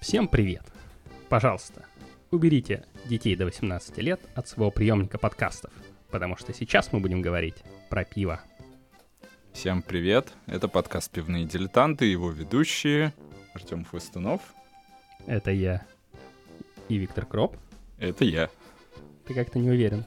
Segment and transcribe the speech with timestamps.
[0.00, 0.62] Всем привет!
[1.28, 1.86] Пожалуйста,
[2.30, 5.72] уберите детей до 18 лет от своего приемника подкастов,
[6.10, 7.56] потому что сейчас мы будем говорить
[7.90, 8.40] про пиво.
[9.52, 10.32] Всем привет!
[10.46, 13.12] Это подкаст «Пивные дилетанты», его ведущие
[13.54, 14.40] Артем Хвостунов.
[15.26, 15.86] Это я
[16.94, 17.56] и Виктор Кроп.
[17.98, 18.48] Это я.
[19.26, 20.04] Ты как-то не уверен.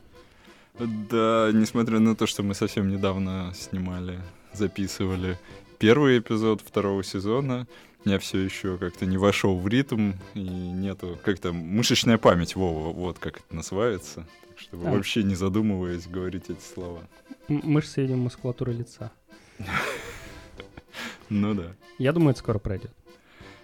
[0.79, 4.19] Да, несмотря на то, что мы совсем недавно снимали,
[4.53, 5.37] записывали
[5.79, 7.67] первый эпизод второго сезона,
[8.05, 13.19] я все еще как-то не вошел в ритм, и нету как-то мышечная память, Вова, вот
[13.19, 14.25] как это называется.
[14.47, 14.91] Так что а.
[14.91, 17.01] вообще не задумываясь говорить эти слова.
[17.49, 19.11] М- мышцы или мускулатура лица.
[21.29, 21.75] Ну да.
[21.97, 22.91] Я думаю, это скоро пройдет.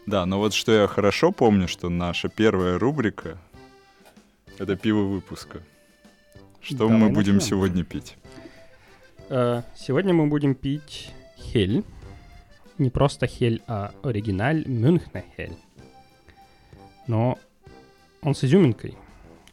[0.06, 3.38] Да, но вот что я хорошо помню, что наша первая рубрика—
[4.58, 5.62] это пиво выпуска.
[6.62, 8.18] Что мы будем сегодня пить?
[9.30, 11.84] Э, сегодня мы будем пить хель
[12.78, 15.58] не просто хель, а оригиналь Мюнхна хель.
[17.08, 17.38] Но
[18.22, 18.98] он с изюминкой.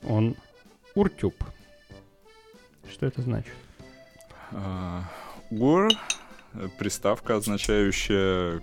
[0.03, 0.37] Он
[0.95, 1.35] уртюб.
[2.91, 3.55] Что это значит?
[4.53, 5.03] Uh,
[5.51, 5.89] ур—
[6.79, 8.61] приставка, означающая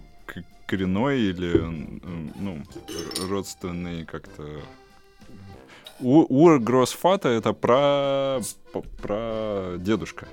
[0.68, 1.58] коренной или
[2.40, 2.64] ну,
[3.28, 4.62] родственный как-то...
[6.00, 8.40] Ур Гроссфата— это про,
[9.02, 10.28] про дедушка.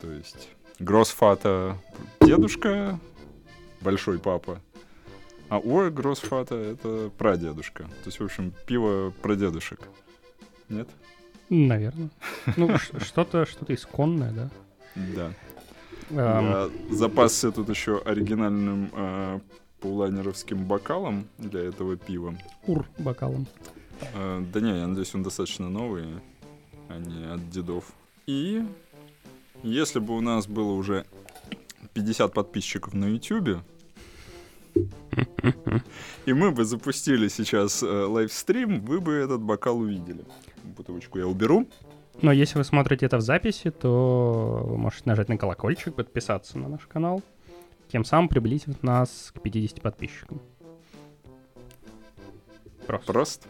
[0.00, 1.78] То есть Гроссфата
[2.20, 2.98] дедушка,
[3.80, 4.60] большой папа,
[5.48, 7.84] а Уэ Гроссфата это прадедушка.
[7.84, 9.80] То есть, в общем, пиво про дедушек.
[10.68, 10.88] Нет?
[11.48, 12.10] Наверное.
[12.56, 14.50] Ну, что-то что-то исконное, да?
[14.94, 15.32] Да.
[16.10, 19.40] Я запасся тут еще оригинальным э,
[19.80, 22.36] паулайнеровским бокалом для этого пива.
[22.66, 23.46] Ур бокалом.
[24.14, 26.04] Э, да не, я надеюсь, он достаточно новый,
[26.88, 27.84] а не от дедов.
[28.26, 28.64] И
[29.62, 31.04] если бы у нас было уже
[31.94, 33.62] 50 подписчиков на YouTube,
[36.26, 40.24] и мы бы запустили сейчас э, лайвстрим, вы бы этот бокал увидели.
[40.76, 41.68] Бутылочку я уберу.
[42.22, 46.68] Но если вы смотрите это в записи, то вы можете нажать на колокольчик, подписаться на
[46.68, 47.22] наш канал,
[47.88, 50.40] тем самым приблизив нас к 50 подписчикам.
[52.86, 53.12] Просто.
[53.12, 53.48] Просто.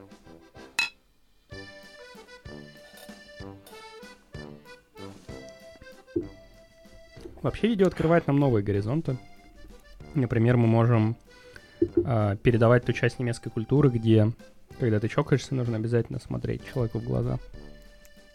[7.42, 9.16] Вообще видео открывает нам новые горизонты.
[10.14, 11.16] Например, мы можем
[11.80, 14.30] э, передавать ту часть немецкой культуры, где,
[14.78, 17.38] когда ты чокаешься, нужно обязательно смотреть человеку в глаза.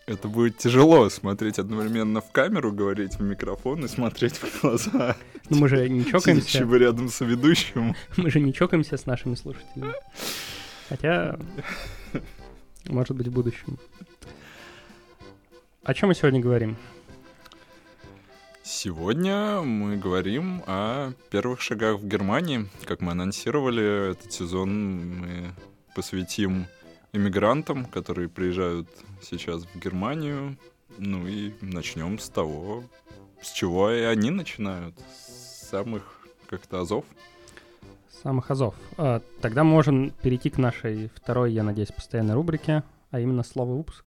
[0.07, 5.15] Это будет тяжело смотреть одновременно в камеру, говорить в микрофон и смотреть в глаза.
[5.49, 6.59] Ну мы же не чокаемся.
[6.59, 7.95] рядом с ведущим.
[8.15, 9.93] Мы же не чокаемся с нашими слушателями.
[10.89, 11.39] Хотя,
[12.85, 13.79] может быть, в будущем.
[15.83, 16.77] О чем мы сегодня говорим?
[18.63, 22.67] Сегодня мы говорим о первых шагах в Германии.
[22.85, 25.51] Как мы анонсировали, этот сезон мы
[25.95, 26.67] посвятим
[27.11, 28.87] иммигрантам, которые приезжают
[29.25, 30.57] сейчас в Германию.
[30.97, 32.83] Ну и начнем с того,
[33.41, 34.95] с чего и они начинают.
[34.99, 37.05] С самых как-то азов.
[38.23, 38.75] Самых азов.
[38.97, 44.03] А, тогда можем перейти к нашей второй, я надеюсь, постоянной рубрике, а именно слово выпуск.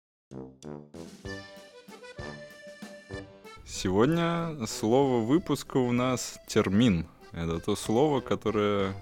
[3.65, 7.07] Сегодня слово выпуска у нас термин.
[7.33, 8.95] Это то слово, которое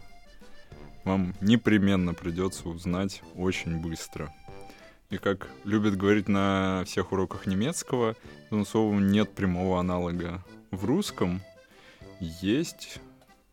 [1.05, 4.33] вам непременно придется узнать очень быстро.
[5.11, 8.17] И как любят говорить на всех уроках немецкого,
[8.47, 11.41] этому слову нет прямого аналога в русском.
[12.21, 13.01] Есть,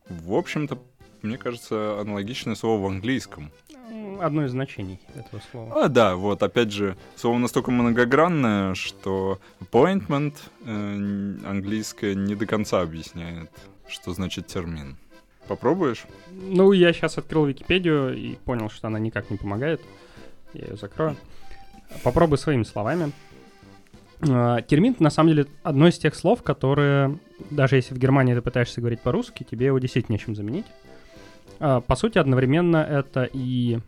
[0.08, 0.78] в общем-то,
[1.24, 3.52] мне кажется, аналогичное слово в английском—
[4.22, 5.86] одно из значений этого слова.
[5.86, 10.36] А, да, вот, опять же, слово настолько многогранное, что appointment
[10.66, 13.52] э, английское не до конца объясняет,
[13.88, 14.98] что значит термин.
[15.48, 16.06] Попробуешь?
[16.32, 19.82] Ну, я сейчас открыл Википедию и понял, что она никак не помогает.
[20.54, 21.16] Я ее закрою.
[22.04, 23.12] Попробуй своими словами.
[24.22, 27.20] Э, термин, на самом деле, одно из тех слов, которые,
[27.50, 30.66] даже если в Германии ты пытаешься говорить по-русски, тебе его действительно нечем заменить.
[31.60, 33.80] Э, по сути, одновременно это и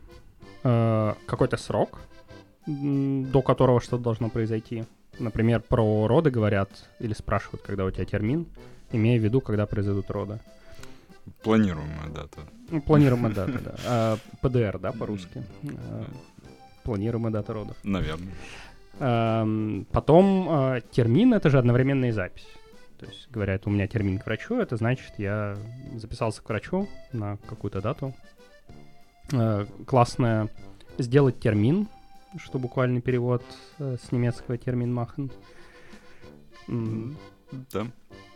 [0.64, 2.00] э, какой-то срок,
[2.66, 4.84] до которого что-то должно произойти.
[5.18, 6.70] Например, про роды говорят
[7.00, 8.46] или спрашивают, когда у тебя термин,
[8.92, 10.40] имея в виду, когда произойдут роды.
[11.44, 12.42] Планируемая дата.
[12.70, 13.76] Ну, планируемая дата, да.
[13.86, 15.44] А, ПДР, да, по-русски.
[16.90, 17.78] Планируемая дата родов.
[17.84, 18.34] Наверное.
[19.00, 19.46] А,
[19.92, 22.48] потом а, термин— это же одновременная запись.
[23.00, 25.56] То есть говорят, у меня термин к врачу, это значит, я
[25.96, 28.14] записался к врачу на какую-то дату,
[29.32, 30.50] Э, классная
[30.98, 31.88] сделать термин,
[32.38, 33.44] что буквальный перевод
[33.78, 35.32] э, с немецкого термин machen.
[36.68, 37.18] М,
[37.72, 37.88] Да.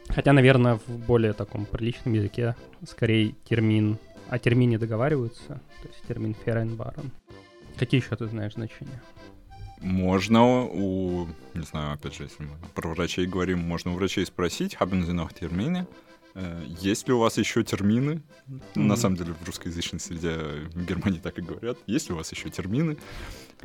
[0.09, 2.55] Хотя, наверное, в более таком приличном языке
[2.87, 3.97] скорее термин,
[4.29, 7.09] о термине договариваются, то есть термин vereinbaren.
[7.77, 9.01] Какие еще ты знаешь значения?
[9.81, 14.75] Можно у, не знаю, опять же, если мы про врачей говорим, можно у врачей спросить,
[14.79, 15.85] haben Sie noch термины?
[16.35, 18.21] Э, Есть ли у вас еще термины?
[18.75, 18.97] На Мгм.
[18.97, 20.35] самом деле в русскоязычной среде
[20.73, 21.77] в Германии так и говорят.
[21.85, 22.97] Есть ли у вас еще термины?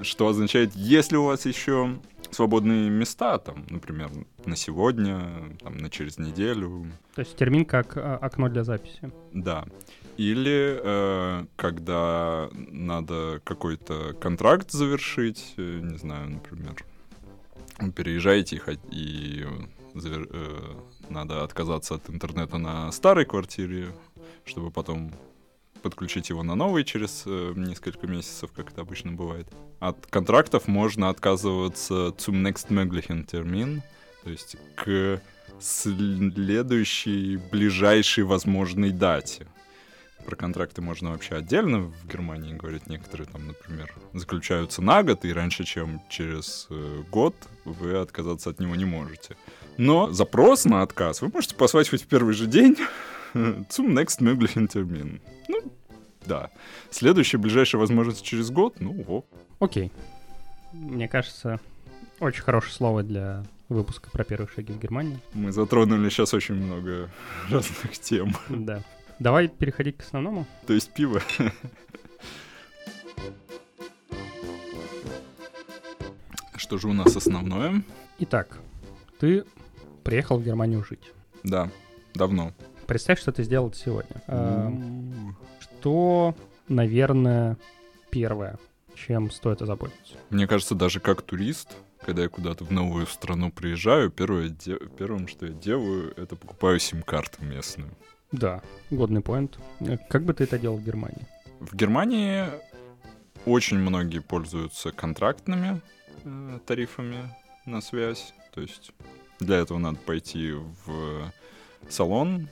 [0.02, 1.99] Что означает, есть ли у вас еще
[2.31, 4.11] свободные места, там, например,
[4.44, 9.11] на сегодня, там, на через неделю, То есть термин как э, окно для записи.
[9.32, 9.64] да.
[10.19, 16.75] Или э, когда надо какой-то контракт завершить, э, не знаю, например,
[17.94, 19.47] переезжаете и, и
[19.94, 20.75] завер- э,
[21.09, 23.94] надо отказаться от интернета на старой квартире,
[24.44, 25.12] чтобы потом
[25.82, 29.47] подключить его на новый через э, несколько месяцев, как это обычно бывает.
[29.79, 33.82] От контрактов можно отказываться zum nächstmöglichen Termin,
[34.25, 35.23] то есть к
[35.61, 39.47] следующей, ближайшей возможной дате.
[40.26, 42.87] Про контракты можно вообще отдельно в Германии говорить.
[42.87, 47.35] Некоторые там, например, заключаются на год, и раньше, чем через э, год,
[47.65, 49.37] вы отказаться от него не можете.
[49.79, 52.76] Но запрос на отказ вы можете послать хоть в первый же день
[53.35, 55.20] zum nächstmöglichen Termin.
[55.49, 55.73] Ну,
[56.26, 56.50] да.
[56.91, 59.26] Следующая, ближайшая возможность через год, ну, ок.
[59.61, 59.91] Окей.
[60.73, 61.59] Мне кажется,
[62.21, 65.19] очень хорошее слово для выпуска про первые шаги в Германии.
[65.35, 67.11] Мы затронули сейчас очень много
[67.50, 68.35] разных тем.
[68.49, 68.82] Да.
[69.19, 70.47] Давай переходить к основному.
[70.67, 71.20] То есть пиво.
[76.56, 77.82] Что же у нас основное?
[78.19, 78.59] Итак,
[79.19, 79.44] ты
[80.05, 81.12] приехал в Германию жить.
[81.44, 81.70] Да,
[82.15, 82.53] давно.
[82.87, 84.23] Представь, что ты сделал сегодня.
[84.26, 86.35] Эм, Что,
[86.69, 87.56] наверное,
[88.11, 88.59] первое,
[88.94, 90.14] чем стоит озаботиться?
[90.31, 95.29] Мне кажется, даже как турист, когда я куда-то в новую страну приезжаю, первое де- первым,
[95.29, 97.91] что я делаю, это покупаю сим-карту местную.
[98.32, 99.58] Да, годный поинт.
[99.80, 101.26] Э, Как бы ты это делал в Германии?
[101.60, 102.44] В Германии
[103.46, 105.80] очень многие пользуются контрактными
[106.25, 107.34] э, тарифами
[107.64, 108.34] на связь.
[108.54, 108.92] То есть
[109.40, 111.32] для этого надо пойти в
[111.88, 112.48] салон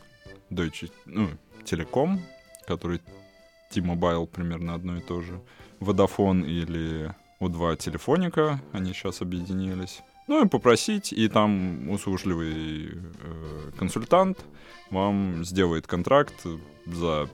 [0.50, 1.28] Deutsche, ну,
[1.64, 2.18] Telekom,
[2.66, 3.00] который
[3.72, 5.40] T-Mobile примерно одно и то же.
[5.80, 10.00] Vodafone или У2 Телефоника, они сейчас объединились.
[10.28, 14.44] Ну и попросить, и там услужливый э, консультант
[14.90, 16.34] вам сделает контракт
[16.86, 17.28] за,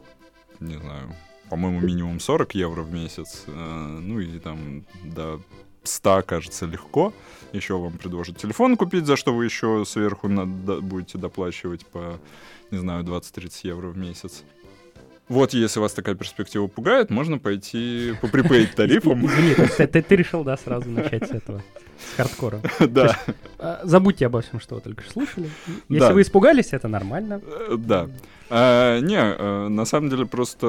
[0.61, 1.15] не знаю,
[1.49, 3.45] по-моему, минимум 40 евро в месяц.
[3.47, 3.53] э,
[4.01, 5.41] ну и там до
[5.85, 7.13] 100, кажется, легко.
[7.53, 12.19] Еще вам предложат телефон купить, за что вы еще сверху надо- будете доплачивать по,
[12.71, 14.45] не знаю, 20-30 евро в месяц.
[15.33, 19.27] Вот, если вас такая перспектива пугает, можно пойти по припейд тарифам.
[19.79, 21.63] Ты, решил, да, сразу начать с этого,
[22.13, 22.61] с хардкора.
[22.81, 23.19] Да,
[23.59, 25.49] А, Забудьте обо всем, что вы только что слушали.
[25.89, 27.41] Если вы испугались, это нормально.
[27.43, 28.11] э, да.
[28.51, 30.67] А, Не, э, на самом деле просто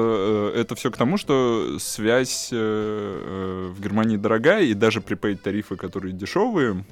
[0.54, 6.14] э, это все к тому, что связь в Германии дорогая, и даже припейд тарифы, которые
[6.14, 6.82] дешевые,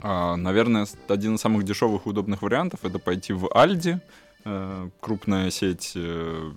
[0.00, 4.00] а, наверное, один из самых дешевых и удобных вариантов это пойти в Альди,
[5.00, 6.52] крупная сеть э,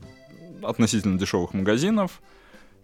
[0.61, 2.21] относительно дешевых магазинов,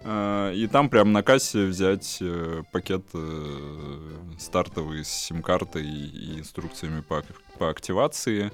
[0.01, 3.89] э, и там прямо на кассе взять э, пакет э,
[4.37, 7.23] стартовый с сим-картой и инструкциями по,
[7.57, 8.51] по активации.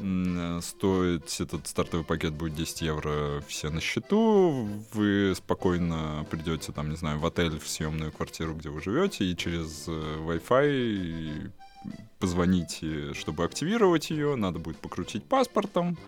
[0.00, 4.68] М, э, Стоить этот стартовый пакет будет 10 евро все на счету.
[4.92, 9.36] Вы спокойно придете, там, не знаю, в отель, в съемную квартиру, где вы живете, и
[9.36, 11.50] через э, Wi-Fi
[12.18, 14.36] позвоните, чтобы активировать ее.
[14.36, 15.98] Надо будет покрутить паспортом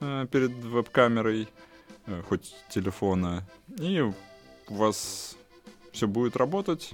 [0.00, 1.48] э, перед веб-камерой,
[2.06, 3.46] э, хоть телефона.
[3.78, 4.14] И у
[4.68, 5.36] вас
[5.92, 6.92] все будет работать.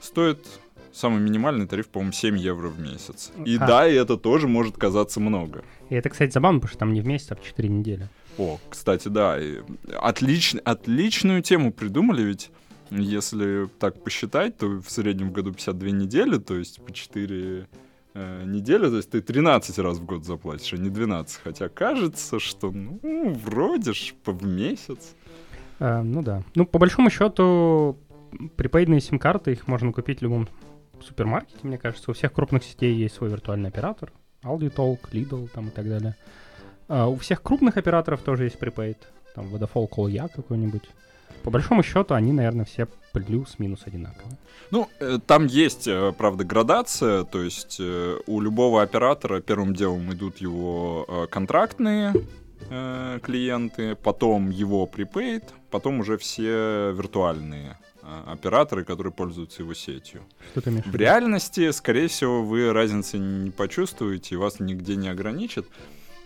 [0.00, 0.46] Стоит
[0.92, 3.32] самый минимальный тариф, по-моему, 7 евро в месяц.
[3.44, 3.66] И А.
[3.66, 5.64] да, и это тоже может казаться много.
[5.90, 8.08] И это, кстати, забавно, потому что там не в месяц, а в 4 недели.
[8.36, 12.50] О, кстати, да, и отлич- отличную тему придумали, ведь
[12.90, 17.68] если так посчитать, то в среднем в году 52 недели, то есть по 4
[18.14, 21.40] э, недели, то есть ты 13 раз в год заплатишь, а не 12.
[21.42, 25.14] Хотя кажется, что, ну, вроде ж в месяц.
[25.80, 26.42] А, ну да.
[26.54, 27.98] Ну, по большому счету,
[28.56, 30.48] припейдные сим-карты, их можно купить в любом
[31.02, 32.10] супермаркете, мне кажется.
[32.10, 34.12] У всех крупных сетей есть свой виртуальный оператор.
[34.42, 36.16] Aldi Talk, Lidl там и так далее.
[36.88, 39.08] А у всех крупных операторов тоже есть припейд.
[39.34, 40.84] Там Vodafone Call Я какой-нибудь.
[41.48, 44.36] По большому счету, они, наверное, все плюс-минус одинаковые.
[44.70, 50.12] Ну, э, там есть, э, правда, градация, то есть э, у любого оператора первым делом
[50.12, 52.12] идут его контрактные
[53.22, 57.78] клиенты, потом его prepaid, потом уже все виртуальные
[58.26, 60.20] операторы, которые пользуются его сетью.
[60.50, 60.84] Что ты имеешь?
[60.84, 65.64] В реальности, скорее всего, вы разницы не почувствуете, вас нигде не ограничат.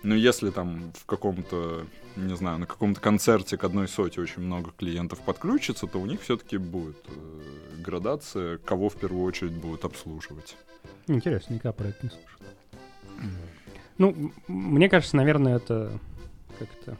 [0.02, 4.72] Но если там в каком-то, не знаю, на каком-то концерте к одной соте очень много
[4.76, 10.56] клиентов подключится, то у них все-таки будет э, градация, кого в первую очередь будут обслуживать.
[11.06, 12.40] Интересно, никогда про это не слушал.
[13.98, 15.92] Ну, мне кажется, наверное, это
[16.58, 16.96] как-то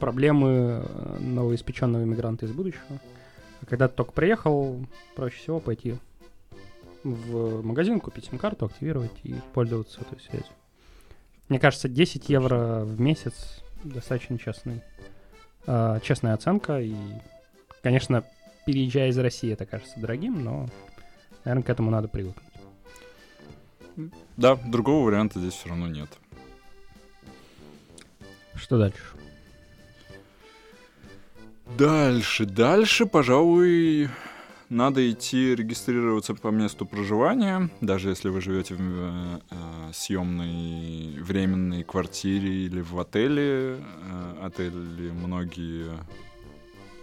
[0.00, 3.00] проблемы э, новоиспеченного иммигранта из будущего.
[3.68, 5.96] Когда ты только приехал, проще всего пойти
[7.04, 10.52] в магазин, купить сим-карту, активировать и пользоваться этой связью.
[11.50, 14.82] Мне кажется, 10 евро в месяц достаточно честный,
[15.66, 16.80] э, честная оценка.
[16.80, 16.94] И,
[17.82, 18.24] конечно,
[18.64, 20.68] переезжая из России, это кажется дорогим, но,
[21.44, 22.46] наверное, к этому надо привыкнуть.
[24.36, 26.08] Да, другого варианта здесь все равно нет.
[28.54, 29.02] Что дальше?
[31.76, 34.08] Дальше, дальше, пожалуй,
[34.70, 41.82] надо идти регистрироваться по месту проживания, даже если вы живете в э, э, съемной временной
[41.82, 43.78] квартире или в отеле.
[43.78, 45.90] Э, отели многие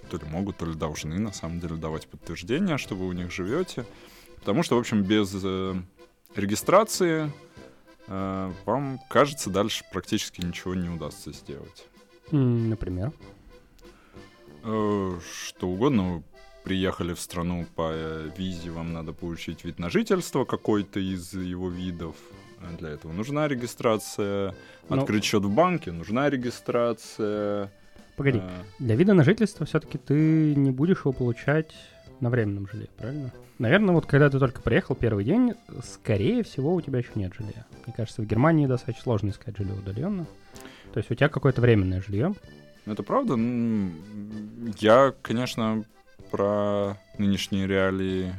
[0.09, 3.31] то ли могут, то ли должны на самом деле давать подтверждение, что вы у них
[3.31, 3.85] живете.
[4.39, 5.75] Потому что, в общем, без э,
[6.35, 7.29] регистрации
[8.07, 11.85] э, вам, кажется, дальше практически ничего не удастся сделать.
[12.31, 13.11] Например?
[14.63, 15.19] Э,
[15.49, 16.23] Что угодно.
[16.67, 21.69] Приехали в страну по э, визе, вам надо получить вид на жительство какой-то из его
[21.69, 22.17] видов.
[22.77, 24.53] Для этого нужна регистрация.
[24.89, 27.71] Ну- Открыть счет в банке нужна регистрация.
[28.17, 31.73] Погоди, Э, для вида на жительство все-таки ты не будешь его получать
[32.19, 33.31] на временном жилье, правильно?
[33.59, 35.53] Наверное, вот когда ты только приехал первый день,
[35.85, 37.65] скорее всего, у тебя еще нет жилья.
[37.85, 40.25] Мне кажется, в Германии достаточно сложно искать жилье удаленно.
[40.91, 42.33] То есть у тебя какое-то временное жилье.
[42.85, 43.37] Это правда?
[44.79, 45.85] Я, конечно,
[46.31, 48.33] про нынешние реалии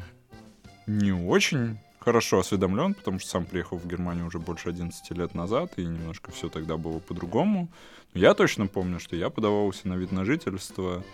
[0.86, 5.72] не очень хорошо осведомлен, потому что сам приехал в Германию уже больше 11 лет назад,
[5.76, 7.68] и немножко все тогда было по-другому.
[8.14, 11.04] Но я точно помню, что я подавался на вид на жительство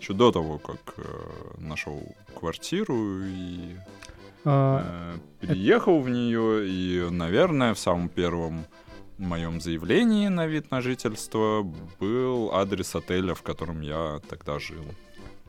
[0.00, 1.02] еще до того, как э,
[1.58, 2.02] нашел
[2.38, 3.76] квартиру и
[4.44, 8.66] А, э, переехал в нее, и, наверное, в самом первом
[9.18, 11.62] моем заявлении на вид на жительство
[11.98, 14.84] был адрес отеля, в котором я тогда жил.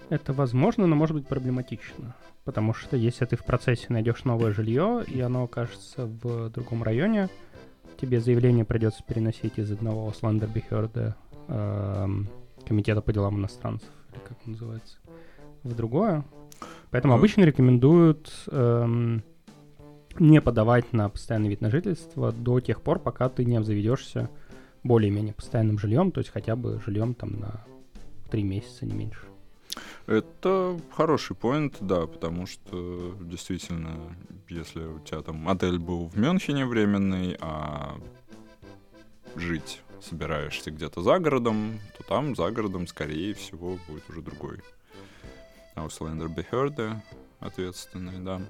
[0.10, 2.16] Это возможно, но может быть проблематично.
[2.44, 7.30] Потому что если ты в процессе найдешь новое жилье, и оно окажется в другом районе,
[8.00, 11.16] тебе заявление придется переносить из одного Сландербихерда
[11.48, 12.30] эм,
[12.68, 14.98] комитета по делам иностранцев, или как он называется,
[15.64, 16.24] в другое.
[16.92, 19.24] Поэтому обычно рекомендуют эм,
[20.20, 24.30] не подавать на постоянный вид на жительство до тех пор, пока ты не обзаведешься
[24.84, 27.66] более-менее постоянным жильем, то есть хотя бы жильем там на
[28.30, 29.35] три месяца, не меньше.
[30.08, 34.16] Это хороший поинт, да, потому что действительно,
[34.50, 37.96] если у тебя там отель был в Мюнхене временный, а
[39.36, 44.60] жить собираешься где-то за городом, то там за городом, скорее всего, будет уже другой
[45.76, 46.98] Auslander Behörde
[47.40, 48.42] ответственный, да.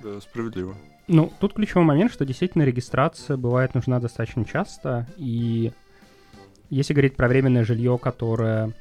[0.00, 0.76] Да, справедливо.
[1.08, 5.72] Ну, тут ключевой момент, что действительно регистрация бывает нужна достаточно часто, и
[6.70, 8.74] если говорить про временное жилье, которое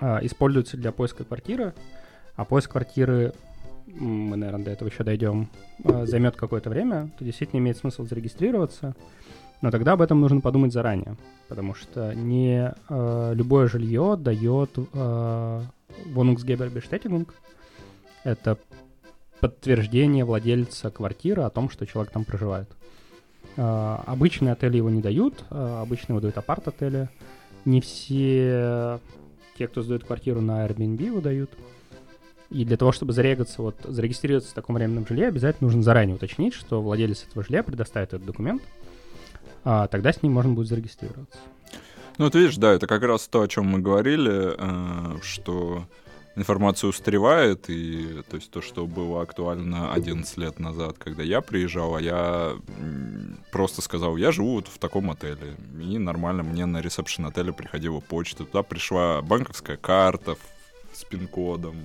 [0.00, 1.74] используется для поиска квартиры,
[2.36, 3.34] а поиск квартиры,
[3.86, 5.50] мы, наверное, до этого еще дойдем,
[5.84, 8.94] а, займет какое-то время, то действительно имеет смысл зарегистрироваться,
[9.62, 11.16] но тогда об этом нужно подумать заранее,
[11.48, 15.64] потому что не а, любое жилье дает а,
[16.06, 17.28] Wohnungsgeberbestätigung.
[18.24, 18.58] Это
[19.40, 22.70] подтверждение владельца квартиры о том, что человек там проживает.
[23.56, 27.08] А, обычные отели его не дают, а, обычно его дают апарт-отели.
[27.64, 28.98] Не все
[29.60, 31.50] те, кто сдают квартиру на Airbnb, его дают.
[32.48, 36.54] И для того, чтобы зарегаться, вот, зарегистрироваться в таком временном жилье, обязательно нужно заранее уточнить,
[36.54, 38.62] что владелец этого жилья предоставит этот документ,
[39.62, 41.38] а тогда с ним можно будет зарегистрироваться.
[42.16, 45.84] Ну, вот видишь, да, это как раз то, о чем мы говорили, э, что
[46.36, 51.96] информация устаревает, и то есть то, что было актуально 11 лет назад, когда я приезжал,
[51.96, 52.56] а я
[53.52, 58.00] просто сказал, я живу вот в таком отеле, и нормально мне на ресепшн отеля приходила
[58.00, 60.36] почта, туда пришла банковская карта
[60.92, 61.76] с пин-кодом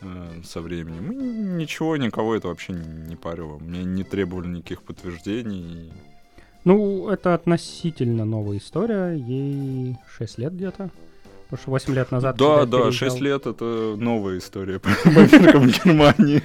[0.00, 1.12] э, со временем.
[1.12, 3.58] И ничего, никого это вообще не парило.
[3.58, 5.92] Мне не требовали никаких подтверждений.
[6.64, 10.90] Ну, это относительно новая история, ей 6 лет где-то.
[11.52, 12.36] Потому что 8 лет назад...
[12.38, 16.42] Да, да, переезжал- 6 лет это новая история по бомбежкам Германии.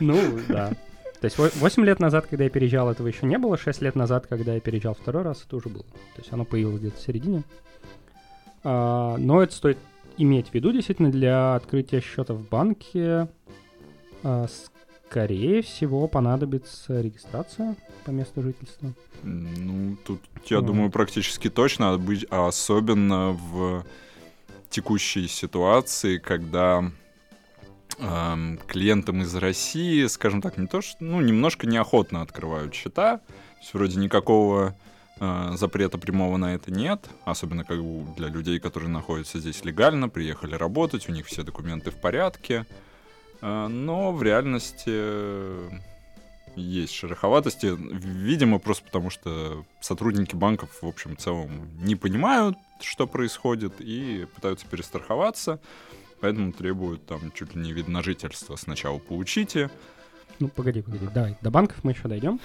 [0.00, 0.74] Ну, да.
[1.18, 3.56] То есть 8 лет назад, когда я переезжал, этого еще не было.
[3.56, 5.84] 6 лет назад, когда я переезжал второй раз, это уже было.
[5.84, 7.42] То есть оно появилось где-то в середине.
[8.62, 9.78] А, но это стоит
[10.18, 13.28] иметь в виду действительно для открытия счета в банке.
[14.22, 14.46] А,
[15.08, 18.92] скорее всего, понадобится регистрация по месту жительства.
[19.22, 20.66] Ну, тут, я Вот.
[20.66, 21.98] думаю, практически точно,
[22.28, 23.86] а особенно в
[24.70, 26.90] текущей ситуации, когда
[27.98, 33.60] эм, клиентам из России, скажем так, не то что, ну, немножко неохотно открывают счета, то
[33.60, 34.74] есть вроде никакого
[35.18, 40.08] э, запрета прямого на это нет, особенно как бы для людей, которые находятся здесь легально,
[40.08, 42.64] приехали работать, у них все документы в порядке,
[43.40, 45.70] Э, но в реальности э,
[46.56, 53.06] есть шероховатости, видимо, просто потому что сотрудники банков, в общем, в целом не понимают, что
[53.06, 55.60] происходит, и пытаются перестраховаться,
[56.20, 58.56] поэтому требуют там чуть ли не вид на жительство.
[58.56, 59.70] Сначала получите,
[60.38, 62.40] Ну, погоди, погоди, давай, до банков мы еще дойдем.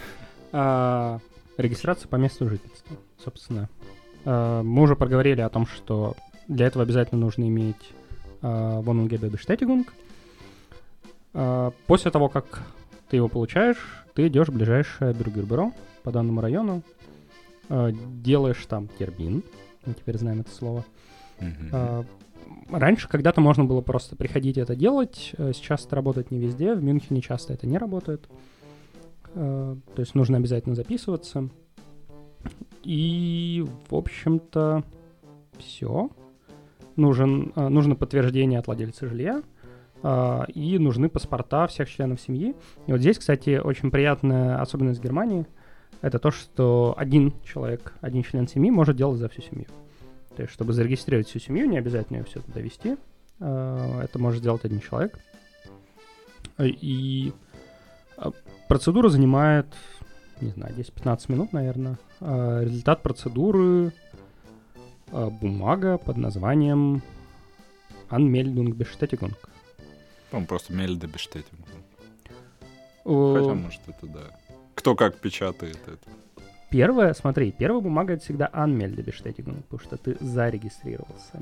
[0.51, 1.19] А,
[1.57, 3.69] регистрация по месту жительства, собственно.
[4.25, 6.15] А, мы уже проговорили о том, что
[6.47, 7.91] для этого обязательно нужно иметь
[8.41, 9.87] а, Wohnungebe Bestätigung.
[11.33, 12.63] А, после того, как
[13.09, 15.71] ты его получаешь, ты идешь в ближайшее бюргербюро
[16.03, 16.83] по данному району,
[17.69, 19.43] а, делаешь там термин,
[19.85, 20.85] мы теперь знаем это слово,
[21.71, 22.03] а,
[22.69, 25.33] Раньше когда-то можно было просто приходить это делать.
[25.37, 26.73] э, Сейчас это работает не везде.
[26.73, 28.27] В Мюнхене часто это не работает.
[29.33, 31.49] Э, То есть нужно обязательно записываться.
[32.83, 34.83] И, в общем-то,
[35.57, 36.09] все.
[36.95, 39.41] Нужен, э, нужно подтверждение от владельца жилья.
[40.53, 42.53] И нужны паспорта всех членов семьи.
[42.85, 45.47] И вот здесь, кстати, очень приятная особенность Германии.
[46.01, 49.67] Это то, что один человек, один член семьи может делать за всю семью.
[50.35, 52.97] То есть, чтобы зарегистрировать всю семью, не обязательно ее все туда вести.
[53.39, 55.17] Э, Это может сделать один человек.
[56.59, 57.33] И
[58.17, 58.31] э,
[58.67, 59.67] процедура занимает,
[60.41, 61.97] не знаю, 10-15 минут, наверное.
[62.19, 63.93] Э, Результат процедуры
[65.11, 67.01] бумага под названием
[68.09, 69.35] Anmeldung Bestätigung.
[70.31, 71.65] По-моему, просто мельда бештетинг.
[73.05, 74.21] Э, Хотя, может, это да.
[74.85, 76.11] Кто как печатает это.
[76.69, 81.39] Первое, смотри, первая бумага это всегда Anmeldebestetigung, потому что ты зарегистрировался.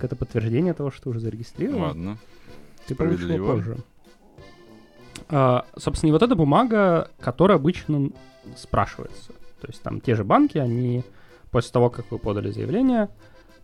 [0.00, 0.06] О.
[0.06, 1.82] это подтверждение того, что ты уже зарегистрирован.
[1.82, 2.18] Ладно.
[2.86, 3.52] Ты его Справедливо.
[3.52, 3.76] позже.
[5.28, 8.12] А, собственно, и вот эта бумага, которая обычно
[8.56, 9.34] спрашивается.
[9.60, 11.04] То есть там те же банки, они
[11.50, 13.10] после того, как вы подали заявление,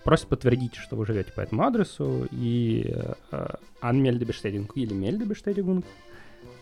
[0.03, 2.95] просят подтвердить, что вы живете по этому адресу, и
[3.31, 3.47] э,
[3.81, 5.85] Anmeldebestetigung или Meldebestetigung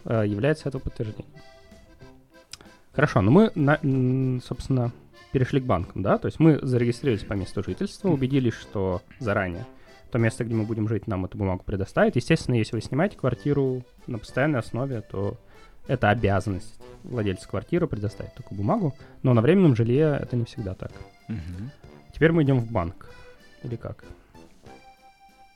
[0.04, 1.26] э, является этого подтверждением.
[2.92, 4.92] Хорошо, ну мы, на- собственно,
[5.32, 6.18] перешли к банкам, да?
[6.18, 9.66] То есть мы зарегистрировались по месту жительства, убедились, что заранее
[10.12, 12.16] то место, где мы будем жить, нам эту бумагу предоставит.
[12.16, 15.38] Естественно, если вы снимаете квартиру на постоянной основе, то
[15.88, 20.92] это обязанность владельца квартиры предоставить такую бумагу, но на временном жилье это не всегда так.
[21.28, 21.70] Мгм.
[22.12, 23.08] Теперь мы идем в банк.
[23.62, 24.04] Или как?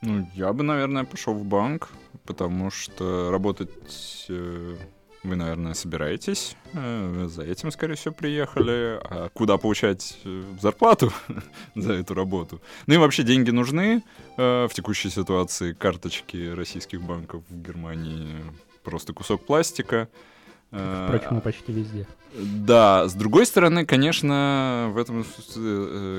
[0.01, 1.89] Ну, я бы, наверное, пошел в банк,
[2.25, 4.75] потому что работать э,
[5.27, 6.55] вы, наверное, собираетесь.
[6.73, 8.99] э, за этим, скорее всего, приехали.
[9.03, 11.11] А куда получать э, зарплату
[11.75, 12.61] за эту работу?
[12.87, 14.03] Ну и вообще деньги нужны
[14.37, 15.73] э, в текущей ситуации.
[15.73, 18.27] Карточки российских банков в Германии
[18.83, 20.07] просто кусок пластика.
[20.69, 22.05] Впрочем, мы почти везде.
[22.33, 25.25] да, с другой стороны, конечно, в этом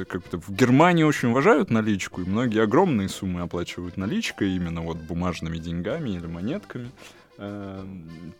[0.07, 5.59] как-то в Германии очень уважают наличку, и многие огромные суммы оплачивают наличкой, именно вот бумажными
[5.59, 6.87] деньгами или монетками.
[6.87, 7.18] Э,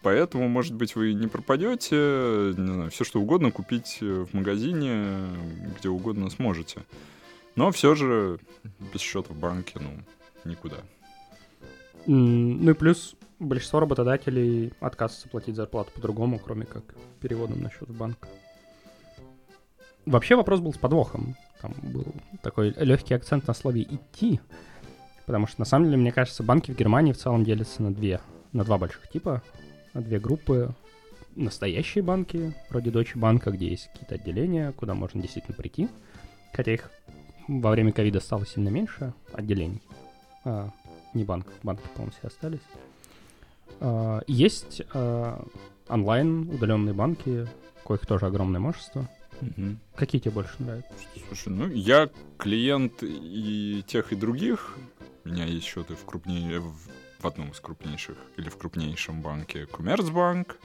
[0.03, 5.29] Поэтому, может быть, вы не пропадете, не знаю, все что угодно купить э, в магазине,
[5.79, 6.83] где угодно сможете.
[7.55, 8.41] Но все же
[8.93, 9.91] без счета в банке, ну,
[10.45, 10.79] никуда.
[12.07, 16.83] Ну и плюс большинство работодателей отказываются платить зарплату по-другому, кроме как
[17.21, 18.27] переводом на счет в банк.
[20.07, 21.37] Вообще вопрос был с подвохом.
[21.61, 22.07] Там был
[22.43, 24.41] такой легкий акцент на слове «идти»,
[25.27, 28.21] потому что, на самом деле, мне кажется, банки в Германии в целом делятся на две,
[28.53, 29.43] на два больших типа,
[29.95, 30.75] на две группы.
[31.37, 35.89] Настоящие банки, вроде Deutsche банка, где есть какие-то отделения, куда можно действительно прийти,
[36.53, 36.91] хотя их
[37.47, 39.81] во время ковида стало сильно меньше отделений.
[40.45, 40.71] А,
[41.15, 42.61] не банк, банки, по-моему, все остались.
[43.81, 45.45] А, Есть а,
[45.89, 47.47] онлайн удаленные банки,
[47.85, 49.09] коих тоже огромное множество.
[49.41, 49.79] Мгм.
[49.95, 50.93] Какие тебе больше нравятся?
[51.29, 54.77] Слушай, ну я клиент и тех, и других.
[55.25, 56.75] У меня есть счеты в крупнее, в,
[57.19, 60.59] в одном из крупнейших или в крупнейшем банке Коммерцбанк.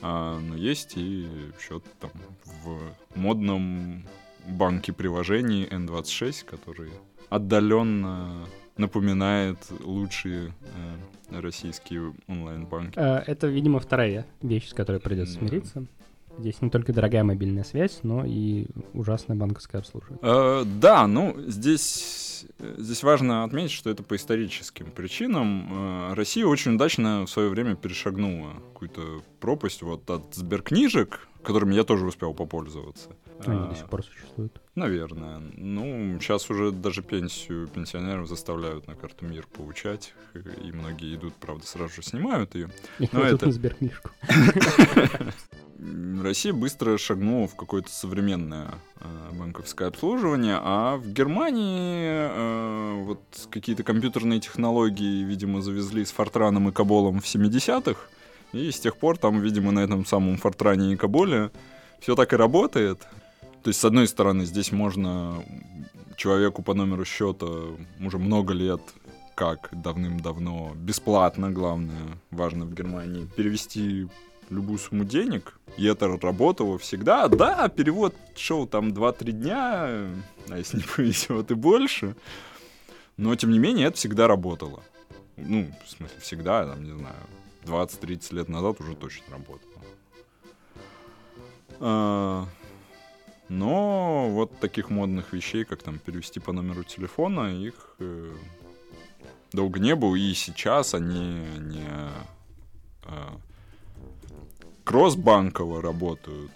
[0.00, 1.28] А, но есть и
[1.60, 2.10] счет там
[2.44, 2.78] в
[3.16, 4.04] модном
[4.46, 6.90] банке приложений N26, который
[7.30, 8.46] отдаленно
[8.76, 10.52] напоминает лучшие
[11.30, 12.96] э, российские онлайн-банки.
[12.96, 15.40] Э, Это, видимо, вторая вещь, с которой придется Да.
[15.40, 15.84] смириться.
[16.38, 20.20] Здесь не только дорогая мобильная связь, но и ужасное банковское обслуживание.
[20.22, 26.10] Э, да, ну здесь, здесь важно отметить, что это по историческим причинам.
[26.10, 31.82] Э, Россия очень удачно в свое время перешагнула какую-то пропасть вот от сберкнижек, которыми я
[31.82, 33.10] тоже успел попользоваться.
[33.46, 34.60] Они до сих пор существуют.
[34.74, 35.40] Наверное.
[35.56, 41.66] Ну, сейчас уже даже пенсию пенсионеров заставляют на карту МИР получать, и многие идут, правда,
[41.66, 42.70] сразу же снимают ее.
[42.98, 43.46] И Но это...
[43.46, 44.10] на сберкнижку.
[46.22, 53.84] Россия быстро шагнула в какое-то современное э, банковское обслуживание, а в Германии э, вот какие-то
[53.84, 58.00] компьютерные технологии, видимо, завезли с Фортраном и Каболом в 70-х,
[58.52, 61.52] и с тех пор там, видимо, на этом самом Фортране и Каболе
[62.00, 63.06] все так и работает.
[63.62, 65.44] То есть, с одной стороны, здесь можно
[66.16, 67.46] человеку по номеру счета
[68.00, 68.80] уже много лет
[69.36, 74.08] как давным-давно бесплатно, главное, важно в Германии, перевести
[74.50, 77.28] любую сумму денег, и это работало всегда.
[77.28, 79.60] Да, перевод шел там 2-3 дня,
[80.48, 82.16] а если не повезет и больше.
[83.16, 84.82] Но, тем не менее, это всегда работало.
[85.36, 87.16] Ну, в смысле, всегда, там, не знаю,
[87.64, 89.84] 20-30 лет назад уже точно работало.
[91.80, 92.46] А,
[93.48, 98.34] но вот таких модных вещей, как там перевести по номеру телефона, их э,
[99.52, 101.86] долго не было, и сейчас они не
[103.04, 103.28] э,
[104.88, 106.50] кроссбанково работают,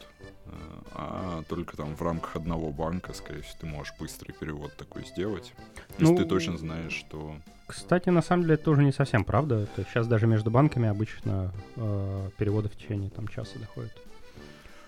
[0.47, 0.51] э,
[0.95, 5.53] а только там в рамках одного банка, скорее всего, ты можешь быстрый перевод такой сделать,
[5.99, 7.37] если ну, ты точно знаешь, что...
[7.67, 9.67] Кстати, на самом деле это тоже не совсем правда.
[9.67, 13.93] То есть сейчас даже между банками обычно э, переводы в течение там часа доходят.